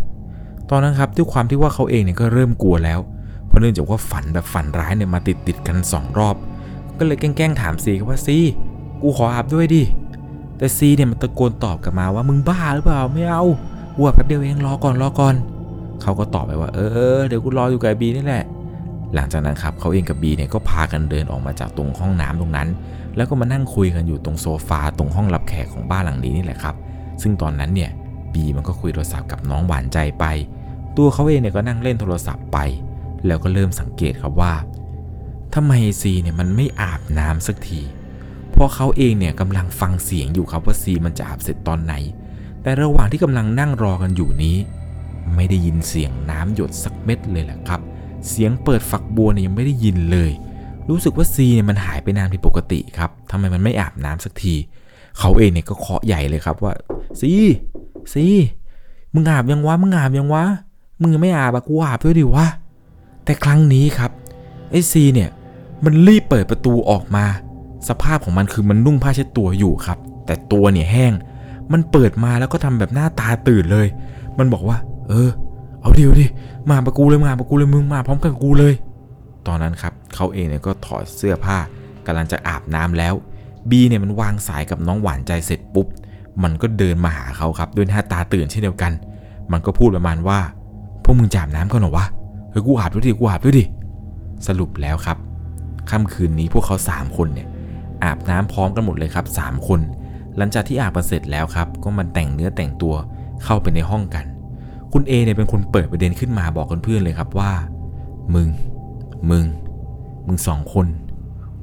[0.70, 3.00] ตอนนั้นครับด้วยความที่ว่าเขาเองเนี่ยก็เริ่มกลัวแล้ว
[3.46, 6.36] เพราะเนื่องจากว่าฝันแบบฝันร้ายเนี่ยมาติดติดกันสองรอบ
[6.98, 8.38] ก็เลยแกล้งถามซีว่าซี
[9.02, 9.82] กูขออาบด้วยดิ
[10.58, 13.44] แต่ซีเนี่ยมันตะโกนตอบกลับมาว่ามึงบ้าหรือเปล่าไม่เอา
[13.94, 15.34] กูอาบแป๊บเดียวเองรอก่อนรอก่อน
[16.02, 16.78] เขาก็ตอบไปว่า เอ
[17.18, 18.44] อเดี๋ยวกูรออยู่กับบีนี่แหละ
[19.14, 22.68] หลังจากนั้นครับเขาเองกับบีเนี่ยก็พากันเดินออกมาจากตรงห้องน้ำตรงนั้น
[23.16, 26.74] แล้วก็มานั่งคุยกันอยู่ตรงโซฟาตรงห้องรับแขกของบ้านหลังนี้นี่แหละครับ
[27.22, 27.90] ซึ่งตอนนั้นเนี่ย
[28.32, 30.24] บีมันก็คุยโทรศัพท์กับน้องหวานใจไป
[30.96, 32.58] ตัวเขาเองเนี่ยก็นั่งเล่นโทรศัพท์ไป
[33.26, 34.54] แล้วก็เริ่มสังเกตครับว่า
[35.54, 37.80] ทำไมซีเนี่ยมันไม่อาบน้ำสักที
[38.58, 41.94] เพราะเขาเองเนี่ยกำลังฟังเสียงอยู่ครับว่าซีมันจะอาบเสร็จตอนไหน
[42.62, 44.56] แต่ระหว่างที่กำลังนั่งรอกันอยู่นี้
[45.34, 47.80] ไม่ได้ยินเสียงน้ำหยดสักเม็ดเลยแหละครับ
[48.28, 50.30] เสียงเปิดฝักบัวเนี่ยยังไม่ได้ยินเลย
[50.88, 54.54] รู้สึกว่าซีเนี่ยมันหายไปนานผิดปกติครับทำไมมันไม่อาบน้ำสักที
[55.18, 56.72] เขาเองเนี่ยก็เคาะใหญ่เลยครับว่า
[57.20, 57.32] ซี
[58.12, 58.24] ซี
[59.14, 60.44] มึงอาบยังวะมึงอาบยังวะ
[61.00, 62.46] มึงยังไม่อาบอะกูอาบด้วยดิวะ
[63.24, 64.10] แต่ครั้งนี้ครับ
[64.70, 65.28] ไอซีเนี่ย
[65.84, 67.24] มันรีบเปิดประตูออกมา
[67.88, 71.12] สภาพของมันคือมันนุ่งผ้าเช็ดตัวอยู่ครับ แต่ตัวเนี่ยแห้ง
[71.72, 73.86] มันเปิดมาแล้วก็ทำแบบหน้าตาตื่นเลย
[74.38, 75.30] มันบอกว่า เออ
[75.80, 76.26] เอาเดียวดิ
[76.70, 78.74] มาปะกูเลยมาปะกูเลยมึงมาพร้อมกันกับกูเลย
[79.46, 81.56] ตอนนั้นครับเขาเองเนี่ยก็ถอดเสื้อผ้า
[82.06, 83.14] กำลังจะอาบน้ำแล้ว
[83.70, 85.86] บีเนี่ยมันวางสายกับน้องหวานใจเสร็จปุ๊บ
[86.42, 88.92] มันก็เดินมาหาเขาครับด้วยหน้าตาตื่นเช่นเดียวกัน
[89.52, 90.38] มันก็พูดประมาณว่า
[91.02, 92.06] พวกมึงจาบน้ำกันหรอวะ
[92.50, 93.64] เฮ้ยกูอาบด้วยดิ กูอาบด้วยดิ
[94.46, 95.18] สรุปแล้วครับ
[95.90, 97.48] ค่ำคืนนี้พวกเขาสามคนเนี่ย
[98.02, 99.80] อาบน้ำพร้อมกันหมดเลยครับสามคน
[100.36, 102.94] หลังจากที่อาบเสร็จแล้วครับ ก็มันแต่งเนื้อแต่งตัว
[103.44, 104.24] เข้าไปในห้องกัน
[104.92, 107.52] คุณเอเนี่ยเป็นคนเปิดประเด็นขึ้นมาบอกเพื่อนๆเลยครับว่า
[108.34, 108.48] มึง
[109.30, 109.44] มึง
[110.26, 110.86] มึงสองคน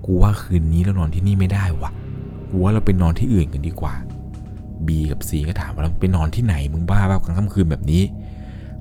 [0.06, 1.92] กูว่าคืนนี้เรานอนที่นี่ไม่ได้วะ
[2.50, 3.94] กูว่าเราไปนอนที่อื่นกันดีกว่า
[4.88, 8.04] บีกับซีก็ถามว่าเราไปนอนที่ไหนมึงบ้าเปล่ากลางค่ำคืนแบบนี้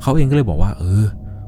[0.02, 1.04] เขาเองก็เลยบอกว่า เออ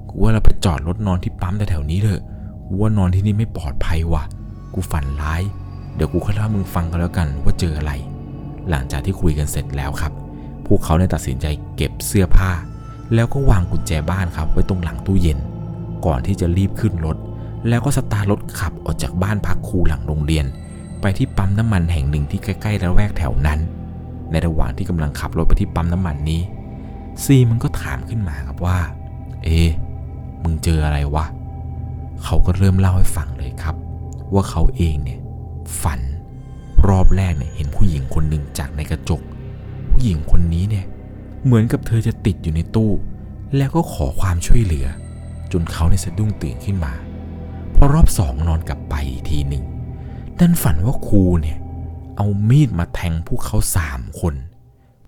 [0.09, 2.23] กูว่าเราไปจอดรถนอนที่ปั๊มแถวๆนี้เถอะ
[2.67, 4.23] กูว่านอนที่นี่ไม่ปลอดภัยว่ะ
[4.75, 5.43] กูฝันร้าย
[5.97, 7.93] เดี๋ยวกูค่อยเล่ามึงฟังกันแล้วกันว่าเจออะไร
[8.71, 10.13] หลังจากที่คุยกันเสร็จแล้วครับ
[10.67, 12.51] พวกเขาได้ตัดสินใจเก็บเสื้อผ้า
[13.15, 15.39] แล้วก็วางกุญแจบ้านครับไว้ตรงหลังตู้เย็น
[16.07, 17.17] ก่อนที่จะรีบขึ้นรถ
[17.69, 20.47] แล้วก็สตาร์รถขับออกจากบ้านพักครูหลังโรงเรียน
[21.01, 23.61] ไปที่ปั๊มน้ำมันแห่งหนึ่งที่ใกล้ๆระแวกแถวนั้น
[24.31, 26.41] ในระหว่างที่กำลังขับรถไปที่ปั๊มน้ำมันนี้
[27.25, 28.79] ซีมันก็ถามขึ้นมาครับว่า
[29.45, 29.71] เอะ
[30.43, 31.25] มึงเจออะไรวะ
[32.25, 33.77] เขาก็เริ่มเล่าให้ฟังเลยครับ
[34.35, 35.19] ว่าเขาเองเนี่ย
[35.83, 36.01] ฝัน
[36.89, 39.21] รอบแรกเนี่ยเห็นผู้หญิงคนหนึ่งจากในกระจก
[39.91, 40.87] ผู้หญิงคนนี้เนี่ย
[41.45, 42.91] เหมือนกับเธอจะติดอยู่ในตู้
[43.57, 44.87] แล้วก็ขอความช่วยเหลือ
[45.53, 46.93] จนเขาในยสะดุ้งตื่นขึ้นมา
[47.75, 49.65] พอรอบสองนอนกลับไปอีกทีหนึ่ง
[50.39, 51.59] ดันฝันว่าครูเนี่ย
[52.17, 54.35] เอามีดมาแทงพวกเขาสามคน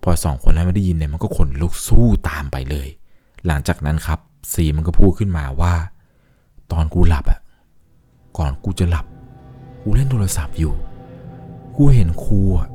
[0.02, 2.88] พอสองคนนั้นไม่ได้ยินเนี่ยมันก็ขนลุกสู้ตามไปเลย
[3.46, 4.18] หลังจากนั้นครับ
[4.52, 5.74] ซีมันก็พูดขึ้นมาว่า
[6.72, 7.40] ตอนกูหลับอะ
[8.38, 9.06] ก่อนกูจะหลับ
[9.82, 10.74] กูเล่นโทรศัพท์อยู่
[11.76, 12.68] กูเห็นครูอะ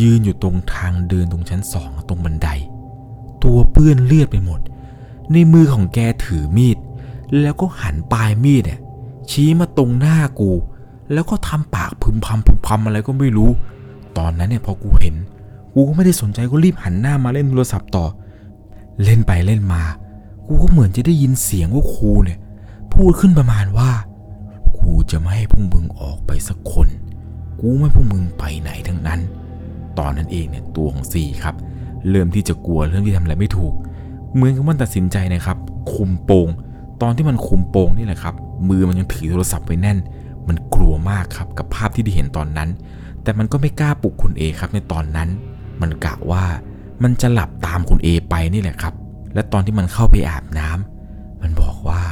[0.00, 2.48] ยืนอยู่ตรงทางเดินตรงชั้นสองตรงบันได
[3.44, 4.60] ตัวเปื้อนเลือดไปหมด
[5.32, 6.78] ในมือของแกถือมีด
[7.40, 8.80] แล้วก็หันปลายมีดเนี่ย
[9.30, 10.50] ชี้มาตรงหน้ากู
[11.12, 13.50] แล้วก็ทำปากพึมพำพึมพำอะไรก็ไม่รู้
[14.18, 15.14] ตอนนั้นเนี่ยพอกูเห็น
[15.74, 18.06] กูก็ไม่ได้สนใจก็รีบหันหน้ามาเล่นโทรศัพท์ต่อ
[19.04, 19.82] เล่นไปเล่นมา
[20.46, 22.38] กูก็เหมือนจะได้ยินเสียงว่าครูเนี่ย
[22.94, 23.90] พูดขึ้นประมาณว่า
[24.84, 26.88] กูจะไม่ให้พวกมึงออกไปสักคน
[27.60, 29.20] กูไม่ให้พวกมึงไปไหนทั้งนั้น
[29.98, 31.54] ตอนนั้นเองเนี่ยตัวของซีครับ
[32.10, 33.72] เริ่มที่จะกลัวเริ่มที่ทำอะไรไม่ถูก
[34.34, 35.58] เหมือนกับมันตัดสินใจนะครับ
[35.92, 36.48] คุมโปง
[37.02, 38.34] ตอนที่มันคุมโปงนี่แหละครับ
[38.68, 39.98] มือมันยังถือโทรศัพท์ไว้แน่น
[40.48, 42.68] มันกลัวมากครับกับภาพที่ได้เห็นตอนนั้น
[43.22, 45.28] แต่มันก็ไม่กล้าปลุกคุณเอครับในตอนนั้น
[45.80, 46.44] มันกะว่า
[47.02, 48.94] มันจะหลับตามคุณเอไปนี่แหละครับ
[49.34, 52.02] และตอนที่มันเข้าไปอาบน้ำมันบอกว่า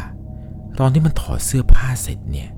[0.81, 2.48] ตอนที่มันถอดเสื้อผ้าเสร็จเนี่ย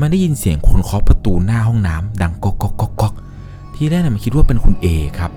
[0.00, 3.14] มันได้ยินเสียงคนเคาะประตูหน้าห้องน้ำดังก๊อกก๊อกก๊อกก๊อก
[3.74, 4.86] ที่แรกน่ะมันคิดว่าเป็นคุณเอ
[5.18, 5.30] ครับ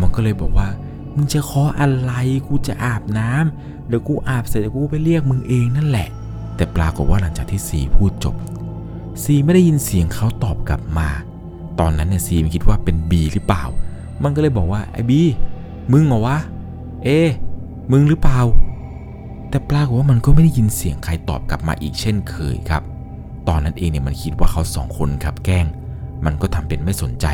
[0.00, 0.68] มันก็เลยบอกว่า
[1.14, 2.12] มึงจะเคาะอะไร
[2.46, 6.08] กูจะอาบน้ำเดี๋ยวกูอาบเสร็จเดี๋ยวกูไปเรียกมึงเองนั่นแหละ
[6.56, 8.34] แต่ปรากฏว่าหลังจากที่ซีพูดจบ
[9.22, 11.08] ซีไม่ได้ยินเสียงเขาตอบกลับมา
[11.80, 13.64] ตอนนั้นเนี่ยซีมันคิดว่าเป็นบีหรือเปล่า
[14.22, 15.20] มันก็เลยบอกว่าไอ้บี
[15.92, 16.38] มึงเหรอวะ
[17.04, 17.08] เอ
[17.92, 18.40] มึงหรือเปล่า
[19.48, 22.82] แต่ปรากฏว่ามันก็ไม่ได้ยินเสียงใครตอบกลับมาอีกเช่นเคยครับ
[23.48, 25.66] ตอนนั้นเองเนี่ยมันคิดว่าเขาสองคนครับแกล้ง
[26.24, 27.26] มันก็ทำเป็นไม่สนใจ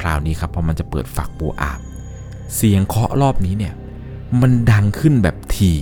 [0.00, 1.80] คราวนี้ครับพอมันจะเปิดฝักบัวอาบ
[2.54, 3.74] เสียงเคาะรอบนี้เนี่ย
[4.40, 5.72] มันดังขึ้นแบบที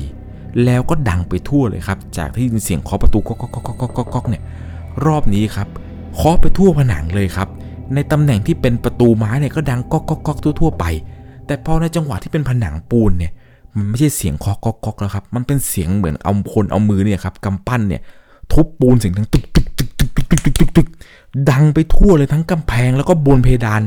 [0.65, 4.43] แล้วก็ดังไปทั่วเลยครับ จากที่ยินเสียงเคาะประตูก๊อกก๊อกก๊อกก๊อกก๊อกก๊อกเนี่ย
[5.07, 5.69] รอบนี้ครับ
[6.15, 7.49] เคาะไปทั่วผนังเลยครับ
[7.95, 10.85] ในตำแหน่งที่เป็นประตูไม้เนี่ยก็ดังก๊อกก๊อกก๊อกทั่วๆไป
[11.47, 13.33] แต่พอในจังหวะที่เป็นผนังปูนเนี่ย
[13.77, 18.03] มันไม่ใช่เสียงเคาะก๊อกก๊อกแล้วครับ มันเป็นเสียงเหมือนเอาคนเอามือเนี่ยครับกำปั้นเนี่ย
[18.53, 20.89] ทุบปูนเสียงดังตึกตึกตึกตึกตึกตึกตึกตึกตึก
[21.51, 23.83] ดังไปทั่วเลยทั้งกำแพงแล้วก็บนเพดาน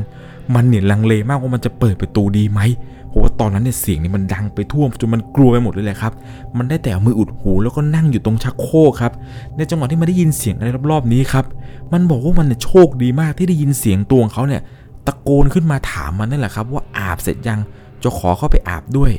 [0.54, 2.60] มันเนี่ยลังเลมากว่ามันจะเปิดประตูดีไหม
[3.08, 6.12] เพราะว่าตอนนั้นเนี่ยเสียงนี่มันดังไปทั่วจนมันกลัวไปหมดเลยแหละครับ
[6.58, 9.12] มันได้แต่เอามืออุดหูแล้วก็นั่งอยู่ตรงชักโครกครับ
[9.56, 11.44] ในจังหวะที่มันได้ยินเสียงอะไรรอบๆนี้ครับ
[11.92, 14.62] มันบอกว่ามันเนี่ยโชคดีมากที่ได้ยินเสียงตัวของเขาเนี่ย
[15.06, 17.60] ตะโกนขึ้นมาถามมันนั่นแหละครับ ว่าอาบเสร็จยัง
[18.02, 19.12] จะขอเข้าไปอาบด้วย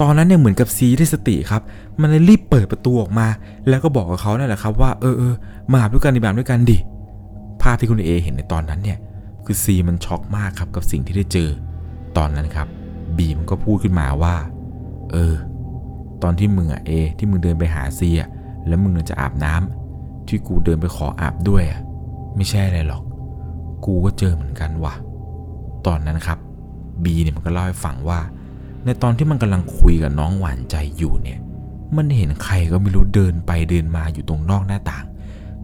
[0.00, 1.62] ตอนนั้นเนี่ยเหมือนกับซีได้สติครับ
[2.00, 3.26] มันเลยรีบเปิดประตูออกมา
[3.68, 5.34] แล้วก็บอกกับเขานั่นแหละครับว่าเออเออ
[5.70, 6.78] มาอาบด้วยกันดีแบบด้วยกันดิ
[7.62, 8.98] ภาพที่คุณเอเห็นในตอนนั้นเนี่ย
[9.44, 11.48] คือซีมันช็อกมากครับกับสิ่งที่ได้เจอ
[12.16, 12.68] ตอนนั้นครับ
[13.16, 14.34] บีมันก็พูดขึ้นมาว่า
[15.12, 15.34] เออ
[16.22, 18.28] ตอนที่มึงอะเอ ที่มึงเดินไปหาซีอะ
[18.66, 21.80] แล้วมึงจะอาบน้ำที่กูเดินไปขออาบด้วยอะ
[22.36, 23.02] ไม่ใช่อะไรหรอก
[23.84, 24.94] กูก็เจอเหมือนกันว่ะ
[25.86, 26.38] ตอนนั้นครับ
[27.04, 28.20] บีเนี่ยมันก็เล่าให้ฟังว่า
[28.84, 31.38] ในตอนที่มันกำลังคุยกับน้องหวานใจอยู่เนี่ย
[31.96, 35.04] มันเห็นใครก็ไม่รู้เดินไปเดินมาอยู่ตรงนอกหน้าต่าง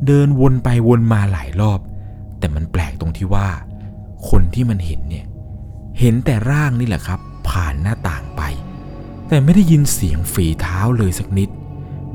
[0.07, 1.81] เดินวนไปวนมาหลายรอบ
[2.39, 3.49] แต่มันแปลกตรงที่ว่า
[4.29, 5.27] คนที่มันเห็นเนี่ย
[6.01, 8.43] เห็นแต่ร่างนี่แหละครับ ผ่านหน้าต่างไป
[9.29, 11.51] แต่ไม่ได้ยินเสียงฝีเท้าเลยสักนิด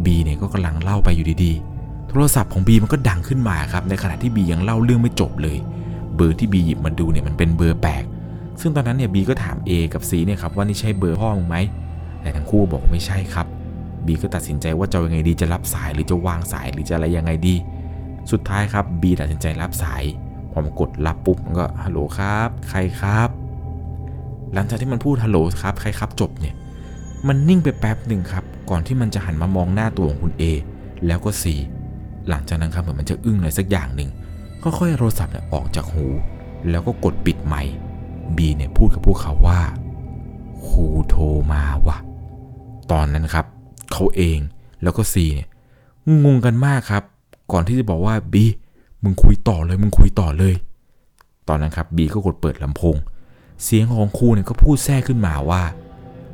[0.05, 5.57] บีเนี่ยก็กำลังเล่าไปอยู่ดีๆ โทรศัพท์ของบีมันก็ดังขึ้นมาครับ ในขณะที่บียังเล่าเรื่องไม่จบเลย
[6.15, 8.03] เบอร์ที่บีหยิบมาดูเนี่ยมันเป็นเบอร์แปลก
[8.61, 11.57] ซึ่งตอนนั้นเนี่ยบีก็ถาม A กับ C เนี่ยครับว่านี่ใช่เบอร์พ่อมึงไหม
[12.21, 13.47] แต่ทั้งคู่บอกไม่ใช่ครับ
[14.05, 17.55] บีก็ตัดสินใจว่าจะยังไงดีจะรับสายหรือจะวางสายหรือจะอะไรยังไงดี
[18.31, 20.03] สุดท้ายครับบีตัดสินใจรับสาย
[20.51, 23.29] พอมันกดรับปุ๊บมันก็ฮัลโหลครับ ใครครับ
[24.53, 26.55] หลังจากที่มันพูดฮัลโหลครับใครครับจบเนี่ย
[27.27, 30.43] มันนิ่งไปแป๊บหนึ่งครับ ก่อนที่มันจะหันมามองหน้าตัวของคุณ A
[31.05, 31.43] แล้วก็ C
[32.29, 34.09] หลังจากนั้นครับเหมือนมันจะอึ้งอะไรสักอย่างหนึ่ง
[34.63, 36.05] ค่อยๆโทรศัพท์เนี่ยออกจากหู
[36.69, 37.73] แล้วก็กดปิดไมค์
[38.37, 39.59] บีเนี่ยพูดกับพวกเขาว่า
[40.67, 41.97] ครูโทรมาว่ะ
[42.91, 43.45] ตอนนั้นครับ
[43.91, 44.39] เขาเอง
[44.83, 45.49] แล้วก็ซีเนี่ย
[46.25, 47.03] งงกันมากครับ
[47.51, 48.45] ก่อนที่จะบอกว่าบี
[49.03, 50.55] มึงคุยต่อเลยมึงคุยต่อเลย
[51.47, 52.95] ตอนนั้นครับบีก็กดเปิดลำโพง
[53.63, 55.63] เสียงของครูเนี่ยก็พูดแทรกขึ้นมาว่า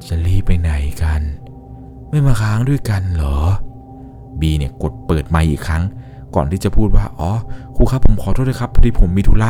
[0.08, 1.21] จะรีบไปไหนกัน
[2.10, 3.38] ไม่มาค้างด้วยกันเหรอ
[4.39, 5.84] บีเนี่ยกดเปิดไมค์อีกครั้ง
[6.36, 7.32] ก่อนที่จะพูดว่าอ๋อ
[7.75, 9.49] ครูครับผมขอโทษด้วยครับพอดีผมมีธุระ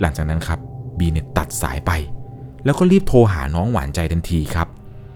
[0.00, 0.58] หลังจากนั้นครับ
[0.98, 1.90] บีเนี่ยตัดสายไป
[2.64, 4.68] แล้วก็รีบโทรหาน้องหวานใจทันทีครับ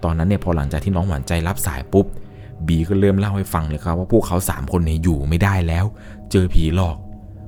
[0.03, 2.05] ตอนนั้นเนี่ยพอหลังจากที่น้องหวานใจรับสายปุ๊บ
[2.67, 5.85] บีก็เริ่มเล่าให้ฟังเลยครับว่าพวกเขาสามคนเนี่ยอยู่ไม่ได้แล้ว
[6.31, 6.97] เจอผีหลอก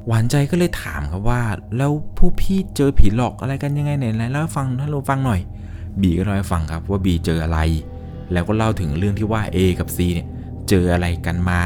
[0.07, 1.41] หวานใจก็เลยถามครับว่า
[1.77, 5.39] แล้วพวกพี่เจอผีหลอกอะไรกันยังไงไหนเล่าฟังให้เราฟังหน่อย
[6.01, 7.59] บีก็เล่าให้ฟังครับว่าบีเจออะไร
[8.31, 10.27] แล้วก็เล่าถึงเรื่องที่ว่า A กับ C เนี่ย
[10.69, 11.61] เจออะไรกันมา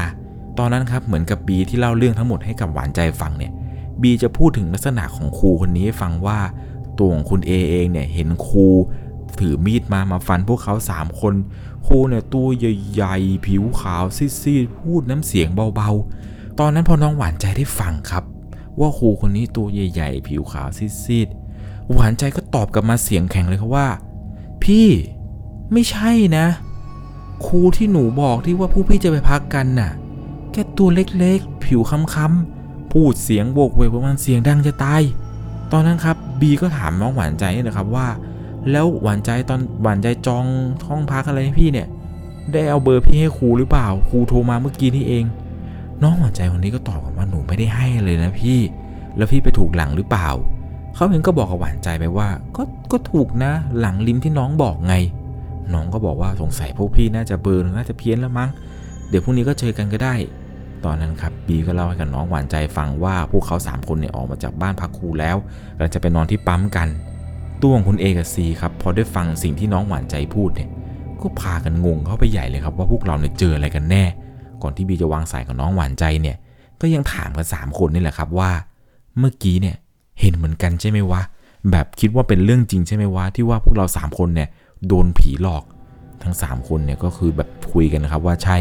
[0.58, 3.52] ตอนนั้นครับเหมือนกับบีที่เล่าเรื่องทั้งหมดให้กับหวานใจฟังเนี่ย
[4.02, 6.38] บีจะพูดถึงลักษณะของครูคนนี้ให้ฟังว่า
[6.98, 8.66] ตัวของคุณ A เองเนี่ยเห็นครู
[9.40, 11.34] ถือมีดมามาฟันพวกเขา 3 คน
[11.86, 18.24] ครูเนี่ยตัวใหญ่ๆ ผิวขาวซีดๆพูดน้ำเสียงเบาๆ ตอนนั้นพอน้องหวานใจได้ฟังครับ
[18.80, 20.68] ว่าครูคนนี้ตัวใหญ่ๆ ผิวขาว
[21.04, 23.88] ซีดๆหวานใจก็ตอบกลับมาเสียงแข็งเลยครับว่า
[24.62, 24.88] พี่
[25.72, 26.46] ไม่ใช่นะ
[27.46, 29.92] ครูที่หนูบอกที่ว่าผู้พี่จะไปพักกันน่ะ
[30.52, 32.55] แค่ตัวเล็กๆ ผิวค้ำๆ
[32.96, 35.02] พูดเสียงโบกเวกประมาณเสียงดังจะตาย
[35.72, 38.08] ตอนนั้นครับบีก็ถามน้องหวานใจนี่นะครับว่า
[38.70, 40.44] แล้วหวานใจตอนหวานใจจอง
[40.88, 41.88] ห้องพักอะไรให้พี่เนี่ย
[42.52, 45.24] ได้เอาเบอร์พี่ให้ครูหรือเปล่าครูโทรมาเมื่อกี้นี่เอง
[46.02, 48.58] น้องหวานใจคนนี้ก็ตอบกลับว่าหนูไม่ได้ให้เลยนะพี่
[49.16, 50.28] แล้วพี่ไปถูกหลังหรือเปล่า
[50.94, 54.94] เขาเองก็บอกกับหวานใจไปว่าก็ก็ถูกนะหลังลิมที่น้องบอกไง
[55.72, 58.50] น้องก็บอกว่าสงสัยพวกพี่น่าจะเบอร์น่าจะเพี้ยนแล้วมั้ง
[59.08, 60.14] เดี๋ยวพรุ่งนี้ก็เจอกันก็ได้
[60.84, 65.36] ตอนนั้นครับบีก็เล่าให้กับน้องหวานใจฟังว่าพวกเขาสามคนเนี่ยออกมาจากบ้านพักครูแล้ว
[65.76, 66.88] กำลังจะไปนอนที่ปั๊มกัน
[67.62, 70.68] ตัวของคุณเอกับซีครับพอได้ฟังสิ่งที่น้องหวานใจพูดเนี่ย
[71.22, 74.04] ก็พากันงงเข้าไปใหญ่เลยครับว่าพวกเราเนี่ยเจออะไรกันแน่
[74.62, 76.36] ก่อนที่บีจะวางสายกับน้องหวานใจเนี่ย
[76.80, 78.50] ก็ยังถามกันสามคนนี่แหละครับว่า
[79.18, 79.76] เมื่อกี้เนี่ย
[80.20, 81.20] เห็นเหมือนกันใช่ไหมวะ
[81.70, 84.48] แบบคิดว่าเป็นเรื่องจริงใช่ไหมวะที่ว่าพวกเราสามคนเนี่ย
[84.88, 85.64] โดนผีหลอก
[86.22, 88.56] ทั้ง 3 คนเนี่ยก็คือแบบคุยกันนะครับว่าใช่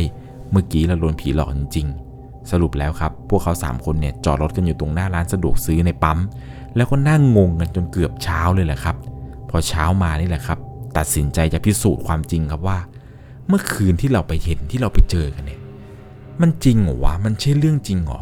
[0.52, 2.05] เมื่อกี้เราโดนผีหลอกจริงๆ
[2.52, 6.20] สรุปแล้วครับ พวกเขา 3 คนเนี่ยจอดรถกันอยู่ตรงหน้าร้านสะดวกซื้อในปั๊ม
[6.76, 8.96] แล้วก็นั่งงงกันจนเกือบเช้าเลยแหละครับ
[9.50, 10.60] พอเช้ามานี่แหละครับ
[10.98, 12.80] ตัดสินใจจะพิสูจน์ความจริงครับว่า
[13.48, 15.62] เมื่อคืนที่เราไปเห็นที่เราไปเจอกันเนี่ย
[16.42, 18.22] มันจริงเหรอวะ มันใช่เรื่องจริงเหรอ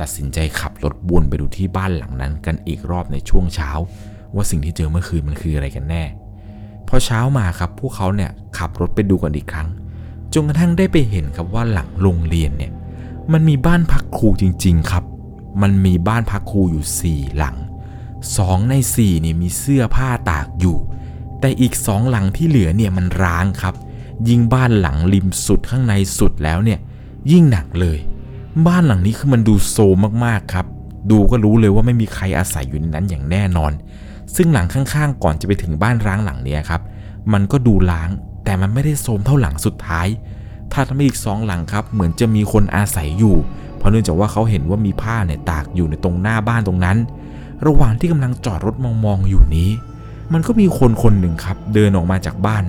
[0.00, 3.70] ตัดสินใจขับรถวนไปดูที่บ้านหลังนั้น กันอีกรอบในช่วงเช้า
[4.34, 6.02] ว่าสิ่งที่เจอเมื่อคืนมันคืออะไรกันแน่
[6.88, 9.68] พอเช้ามาครับ พวกเขาเนี่ยขับรถไปดูกันอีกครั้ง
[10.34, 12.72] จนกระทั่งได้ไปเห็นครับว่าหลังโรงเรียนเนี่ย
[13.32, 15.04] มันมีบ้านพักครูจริง ๆ ครับ
[15.62, 17.56] มันมีบ้านพักครูอยู่ 4 หลัง
[18.12, 20.76] 2 ใน4เนี่ยมีเสื้อผ้าตากอยู่
[21.40, 23.74] แต่อีก2หลังที่เหลือเนี่ยมันร้างครับ
[24.28, 26.78] ยิ่งบ้านหลังริมสุดข้างในสุดแล้วเนี่ย
[27.30, 27.98] ยิ่งหนักเลย
[28.66, 30.66] บ้านหลังนี้คือมันดูโซมมากๆครับ
[31.10, 33.72] ดูก็รู้เลยว่าไม่มีใครอาศัยอยู่ในนั้นอย่างแน่นอน
[34.36, 36.82] ซึ่งหลังข้างๆ ก่อนจะไปถึงบ้านร้างหลังเนี้ยครับ
[37.32, 38.10] มันก็ดูล้าง
[38.44, 40.06] แต่มันไม่ได้โทรมเท่าหลังสุดท้าย
[40.86, 43.36] ถัดมาอีกสองหลังครับ เหมือนจะมีคนอาศัยอยู่
[43.78, 46.98] เพราะเนื่องจากว่าเขาเห็นว่ามีผ้าเนี่ยตากอยู่ในตรงหน้าบ้านตรงนั้น
[47.66, 49.70] ระหว่างที่กำลังจอดรถมองๆอยู่นี้
[50.32, 52.64] มันก็มีคนคนหนึ่งครับ เดินออกมาจากบ้าน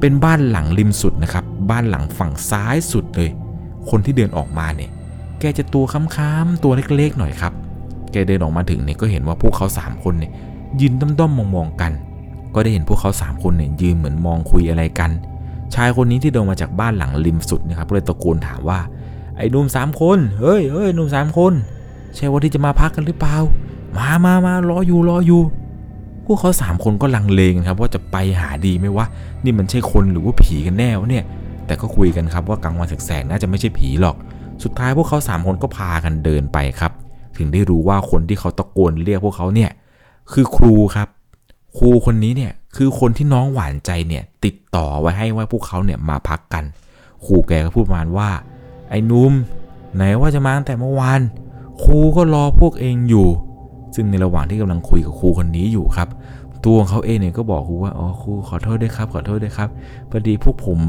[0.00, 3.30] เป็นบ้านหลังริมสุดนะครับ บ้านหลังฝั่งซ้ายสุดเลย
[3.90, 4.90] คนที่เดินออกมาเนี่ย
[5.40, 7.52] แกจะตัวค้ำๆตัวเล็กๆหน่อยครับ
[8.12, 10.32] แกเดินออกมาถึงเนี่ยก็เห็นว่าพวกเขาสามคนเนี่ย
[10.80, 11.92] ยืนด้อมๆมองๆกัน
[12.54, 15.10] ก็ได้เห็นพวกเขา3คนเนี่ยยืนเหมือนมองคุยอะไรกัน
[15.74, 18.78] ชายคนนี้ที่เดินมาจากบ้านหลังริมสุดนะครับก็เลยตะโกนถามว่า
[19.36, 21.52] ไอ้หนุ่มสามคนเฮ้ยเฮ้ยหนุ่มสามคน
[22.14, 23.36] ใช่ว่าที่จะมาพักกันหรือเปล่า
[23.96, 25.42] มามามารออยู่รออยู่
[26.26, 29.06] พวกเขาสามคนก็ลังเลกันครับว่าจะไปหาดีไหมวะ
[29.44, 31.24] นี่มันใช่คนหรือว่าผีกันแน่วะเนี่ย
[31.66, 34.16] แต่ก็คุยกันครับว่ากลางวันแสกๆน่าจะไม่ใช่ผีหรอก
[34.62, 36.92] สุดท้ายพวกเขาสามคนก็พากันเดินไปครับ
[37.36, 39.70] ถึงได้รู้ว่าคนที่เขาตะโกนเรียกพวกเขาเนี่ย
[40.32, 41.08] คือครูครับ
[41.76, 46.64] ครูคนนี้เนี่ย คือคนที่น้องหวานใจเนี่ยติดต่อไว้ให้ว่าพวกเขาเนี่ยมาพักกัน
[47.24, 48.30] ครูแกก็พูดประมาณว่า
[48.90, 49.32] ไอ้นุ่ม
[49.94, 51.20] ไหนว่าจะมาตั้งแต่เมื่อวาน
[51.82, 53.28] ครูก็รอพวกเองอยู่
[53.94, 56.08] ซึ่งในระหว่างที่กำลังคุยกับครูคนนี้อยู่ครับ
[56.64, 59.68] ตัวของเขาเองเนี่ยก็บอกครูว่าอ๋อครูขอโทษด้วยครับ ขอโทษด้วยครับ
[60.10, 60.80] พอดีพวกผม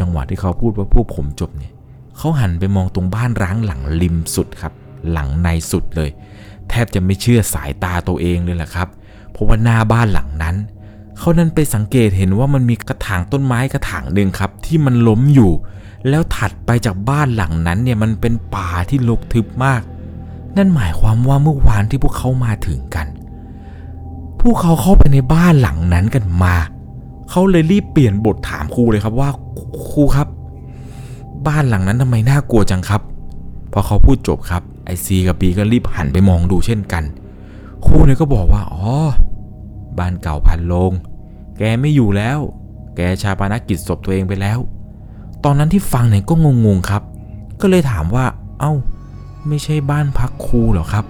[0.00, 1.72] จังหวะที่เขาพูดว่าพวกผมจบเนี่ย
[2.16, 4.72] เขาหันไปมองตรงบ้านร้างหลังริมสุดครับ
[5.12, 6.10] หลังในสุดเลย
[6.68, 8.88] แทบจะไม่เชื่อสายตาตัวเองเลยแหละครับ
[9.40, 10.56] ราะว่าหน้าบ้านหลังนั้น
[11.18, 15.52] เขานั้นไปสังเกตเห็นว่ามันมีกระถางต้นไม้กระถางหนึ่งครับ ที่มันล้มอยู่
[16.08, 19.82] แล้วถัดไปจากบ้านหลังนั้นเนี่ยมันเป็นป่าที่รกทึบมาก
[20.56, 23.06] นั่นหมายความว่าเมื่อวานที่พวกเขามาถึงกัน
[24.40, 26.54] พวกเขาเข้าไปในบ้านหลังนั้นกันมา
[27.30, 29.30] เขาเลยรีบเปลี่ยนบทถามครูเลยครับว่า
[29.90, 30.28] ครูครับ
[31.46, 33.02] บ้านหลังนั้นทำไมน่ากลัวจังครับ
[33.72, 37.04] พอเขาพูดจบครับไอซีกับปีก็รีบหันไปมองดูเช่นกัน
[37.86, 38.88] ครูเนี่ยก็บอกว่า อ๋อ
[39.98, 40.92] บ้านเก่าพันลง
[41.58, 42.38] แกไม่อยู่แล้ว
[42.96, 44.58] แกชาปนกิจศพตัวเองไปแล้ว
[45.44, 46.34] ตอนนั้นที่ฟังเนี่ยก็
[46.66, 47.02] งงๆครับ
[47.60, 48.26] ก็เลยถามว่า
[48.60, 48.72] เอ้า
[49.48, 51.04] ไม่ใช่บ้านพักครูหรอครับ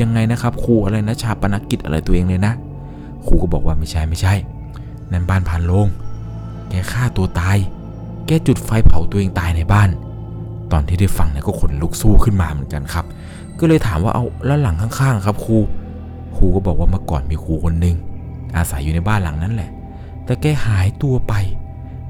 [0.00, 2.52] ยังไงนะครับครูอะไรนะชาปนกิจอะไรตัวเองเลยนะ
[3.26, 4.34] ครูก็บอกว่าไม่ใช่ไม่ใช่
[5.12, 5.86] นั่นบ้านพานลง
[6.68, 7.58] แกฆ่าตัวตาย
[8.26, 9.88] แกจุดไฟเผาตัวเองตายในบ้าน
[10.72, 13.04] ตอนที่ได้ฟังเนี่ยก็ขนลุกสู้ขึ้นมาเหมือนกันครับ
[13.58, 15.56] ก็เลยถามว่าเอาแล้วหลังข้างๆ ครับครู
[16.36, 17.96] ครูก็บอกว่าเมื่อก่อนมีครูคนหนึ่ง
[18.56, 19.70] อาศัยอยู่ในบ้านหลังนั้นแหละ
[20.24, 21.34] แต่แกหายตัวไป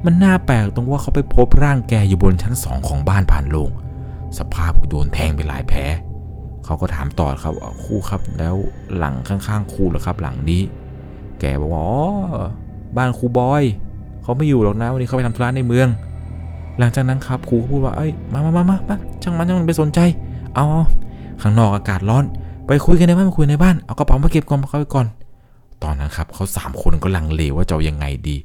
[0.05, 3.68] มันน่าแปลกตรงว่าเขาไปพบร่างแกอยู่บนชั้นสองของบ้านผ่านลง
[4.38, 5.81] สภาพโดนแทงไปหลายแผล
[6.64, 8.55] เขาก็ถามต่อครับว่าครูครับแล้ว
[8.96, 10.62] หลังข้างๆครูเหรอครับ หลังนี้
[11.40, 11.98] แกบอกว่าอ๋อ
[12.96, 13.62] บ้านครูบอย
[14.22, 15.88] เขาไม่อยู่หรอกนะวันนี้เขาไปทำธุระในเมือง
[16.79, 20.01] หลังจากนั้นครับครูก็พูดว่าเอ้ยมามามามามาช่างมันช่างมันไปสนใจ
[20.55, 20.64] เอา
[21.42, 22.24] ข้างนอกอากาศร้อน
[22.66, 25.07] ไปคุยกันในบ้านมาคุยในบ้านเอากระเป๋ามาเก็บก่อนเข้าไปก่อน
[25.82, 28.36] ตอนนั้นครับเขาสามคนก็ลังเลว่าจะยังไงดี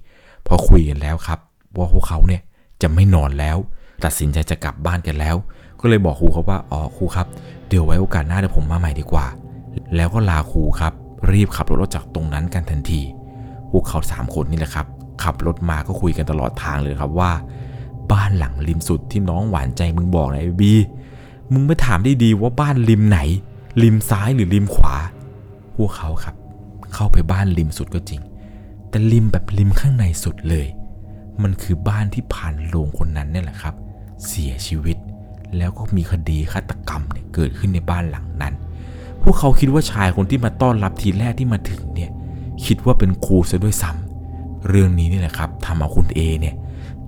[0.48, 1.40] พอคุยกันแล้วครับ
[1.78, 2.42] ว่าพวกเขาเนี่ย
[2.82, 3.58] จะไม่นอนแล้ว
[4.04, 5.36] ตัดสินใจจะกลับบ้านกันแล้ว
[5.80, 7.28] ก็เลยบอกครูเขาว่าอ๋อครูครับ
[7.68, 9.26] เดี๋ยวไว้โอกาสหน้าเดี๋ยวผมมาใหม่ดีกว่า
[9.96, 10.94] แล้วก็ลาครูครับ
[11.32, 13.02] รีบขับรถออกจากตรงนั้นกันทันที
[13.72, 14.88] พวกเขาสามคนนี่แหละครับ
[15.24, 17.32] ขับรถมาก็คุยกันตลอดทางเลยครับว่า
[18.12, 20.74] บ้านหลังริมสุดที่น้องหวานใจมึงบอกนะไอ้บี
[21.54, 23.20] มึงไปถามได้ดีว่าบ้านริมไหน
[23.84, 24.96] ริมซ้ายหรือริมขวา
[25.76, 26.36] พวกเขาครับ
[26.94, 28.22] เข้าไปบ้านริมสุดก็จริง
[28.90, 30.68] แต่ริมแบบริมข้างในสุดเลย
[31.44, 33.76] มันคือบ้านที่ผ่านโรงคนนั้นเนี่ยแหละครับ
[34.28, 34.98] เสียชีวิต
[35.58, 38.54] แล้วก็มีคดีฆาตกรรมเนี่ยเกิดขึ้นในบ้านหลังนั้น
[39.22, 42.12] พวกเขาคิดว่าชายคนที่มาต้อนรับทีแรกที่มาถึงเนี่ย
[42.66, 46.56] คิดว่าเป็นครูซะด้วยซ้ำเรื่องนี้เนี่ยแหละครับทำเอาคุณเอเนี่ย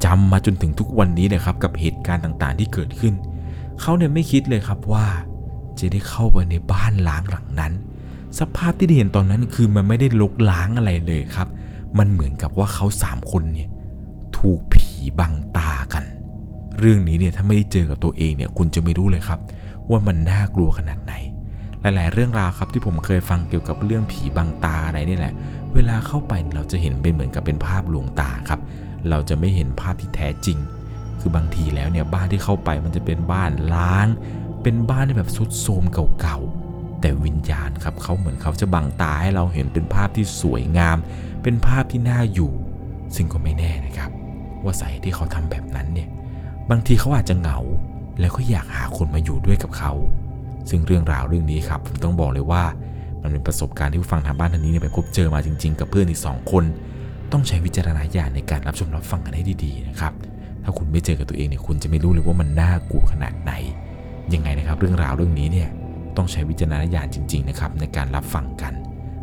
[0.03, 3.13] จำมาจนถึงทุกวันนี้เลยครับกับเหตุการณ์ต่างๆที่เกิดขึ้น
[3.81, 5.05] เขาเนี่ยไม่คิดเลยครับว่า
[5.79, 7.73] จะได้เข้าไปในบ้านล้างหลังนั้น
[8.39, 11.47] สภาพที่ได้เห็นตอนนั้นคือมันไม่ได้ลกล้างอะไรเลยครับ
[11.97, 13.69] มันเหมือนกับว่าเขาสามคนเนี่ย
[14.37, 14.87] ถูกผี
[15.19, 16.03] บังตากัน
[16.79, 19.39] เรื่องนี้เนี่ยถ้าไม่ได้เจอกับตัวเองเนี่ยคุณจะไม่รู้เลยครับ
[19.89, 21.13] ว่ามันน่ากลัวขนาดไหน
[21.81, 25.33] หลาย ๆ เรื่องราวครับที่ผมเคยฟังเกี่ยวกับเรื่องผีบังตาอะไรนี่แหละ
[25.73, 28.59] เวลาเข้าไปเราจะเห็นเป็นเหมือนกับเป็นภาพลวงตาครับ
[29.09, 30.57] เราจะไม่เห็นภาพที่แท้จริง
[31.19, 34.07] คือบางทีแล้วเนี่ยบ้านที่เข้าไปมันจะเป็นบ้านล้าง
[34.63, 35.83] เป็นบ้านที่แบบสุดโทรม
[36.21, 36.64] เก่าๆ
[37.05, 40.97] แต่วิญญาณครับเขาเหมือนเขาจะบังตาให้เราเห็นเป็นภาพที่สวยงาม
[41.43, 42.51] เป็นภาพที่น่าอยู่
[43.15, 44.11] ซึ่งก็ไม่แน่นะครับ
[44.63, 46.09] ว่าสาเหตุที่เขาทำแบบนั้นเนี่ย
[46.69, 47.59] บางทีเขาอาจจะเหงา
[48.19, 49.91] แล้วก็อยากหาคนมาอยู่ด้วยกับเขา
[50.69, 52.63] ซึ่งเรื่องราวเรื่องนี้ครับผมต้องบอกเลยว่า
[53.21, 56.63] มันเป็นประสบการณ์ที่ผู้ฟังทางบ้านท่านนี้เนี่ยไปพบเจอมาจริง ๆ กับเพื่อนอีกสองคน
[57.31, 60.13] ต้องใช้วิจารณญาณในการรับชมรับฟังกันให้ดีๆนะครับ
[60.63, 63.51] ถ้าคุณไม่เจอกับตัวเองเนี่ยคุณจะไม่รู้เลยว่ามันน่ากลัวขนาดไหน
[64.33, 65.69] ยังไงนะครับ เรื่องราวเรื่องนี้เนี่ย
[66.17, 68.73] ต้องใช้วิจารณญาณจริง ๆ นะครับ ในการรับฟังกัน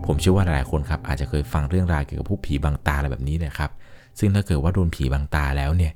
[0.06, 3.70] ผมเชื่อว่าหลายคนครับอาจจะเคยฟังเรื่องราวเกี่ยวกับผู้ผีบังตาอะไรแบบนี้นะครับ
[4.18, 5.92] ซึ่งถ้าเกิดว่าโดนผีบังตาแล้วเนี่ย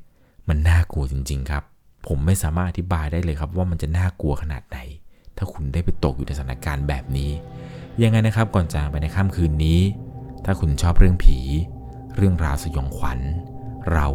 [0.49, 1.63] มันน่ากลัวจริง ๆ ครับ
[2.07, 4.79] ผมไม่สามารถอธิบายได้เลยครับ ว่ามันจะน่ากลัวขนาดไหน
[5.37, 7.31] ถ้าคุณได้ไปตกอยู่ในสถานการณ์แบบนี้
[8.03, 9.81] ยังไงนะครับก่อนจากไปในค่ำคืนนี้
[10.45, 11.39] ถ้าคุณชอบเรื่องผี
[12.17, 13.19] เรื่องราวสยองขวัญ
[13.93, 14.07] เรา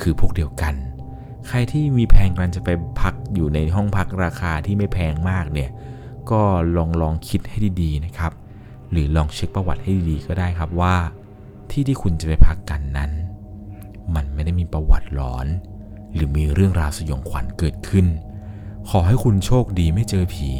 [0.00, 0.74] คือพวกเดียวกัน
[1.48, 5.70] ใครที่มีแพลนกันจะไปพักอยู่ในห้องพักราคาที่ไม่แพงมากเนี่ย
[6.30, 6.42] ก็
[6.76, 8.32] ลองลองคิดให้ดีๆนะครับ
[8.90, 10.96] หรือลองเช็คประวัติให้ดีๆก็ได้ครับว่า
[11.70, 13.10] ที่ที่คุณจะไปพักกันนั้น
[14.14, 15.46] มันไม่ได้มีประวัติหลอน
[16.14, 18.06] หรือมีเรื่องราวสยองขวัญเกิดขึ้น
[18.90, 20.50] ขอให้คุณโชคดีไม่เจอผี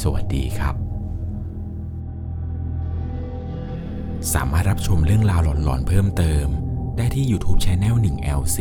[0.00, 0.74] สวัสดีครับ
[4.34, 6.46] สามารถรับชมเรื่องราวหลอนๆเพิ่มเติม
[6.96, 8.58] ได้ที่ YouTube Channel 1 LC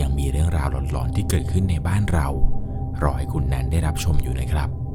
[0.00, 2.28] ยังมีเรื่องราวหลอนๆที่เกิดขึ้นในบ้านเรา
[3.02, 4.85] รอให้คุณนันได้รับชมอยู่นะครับ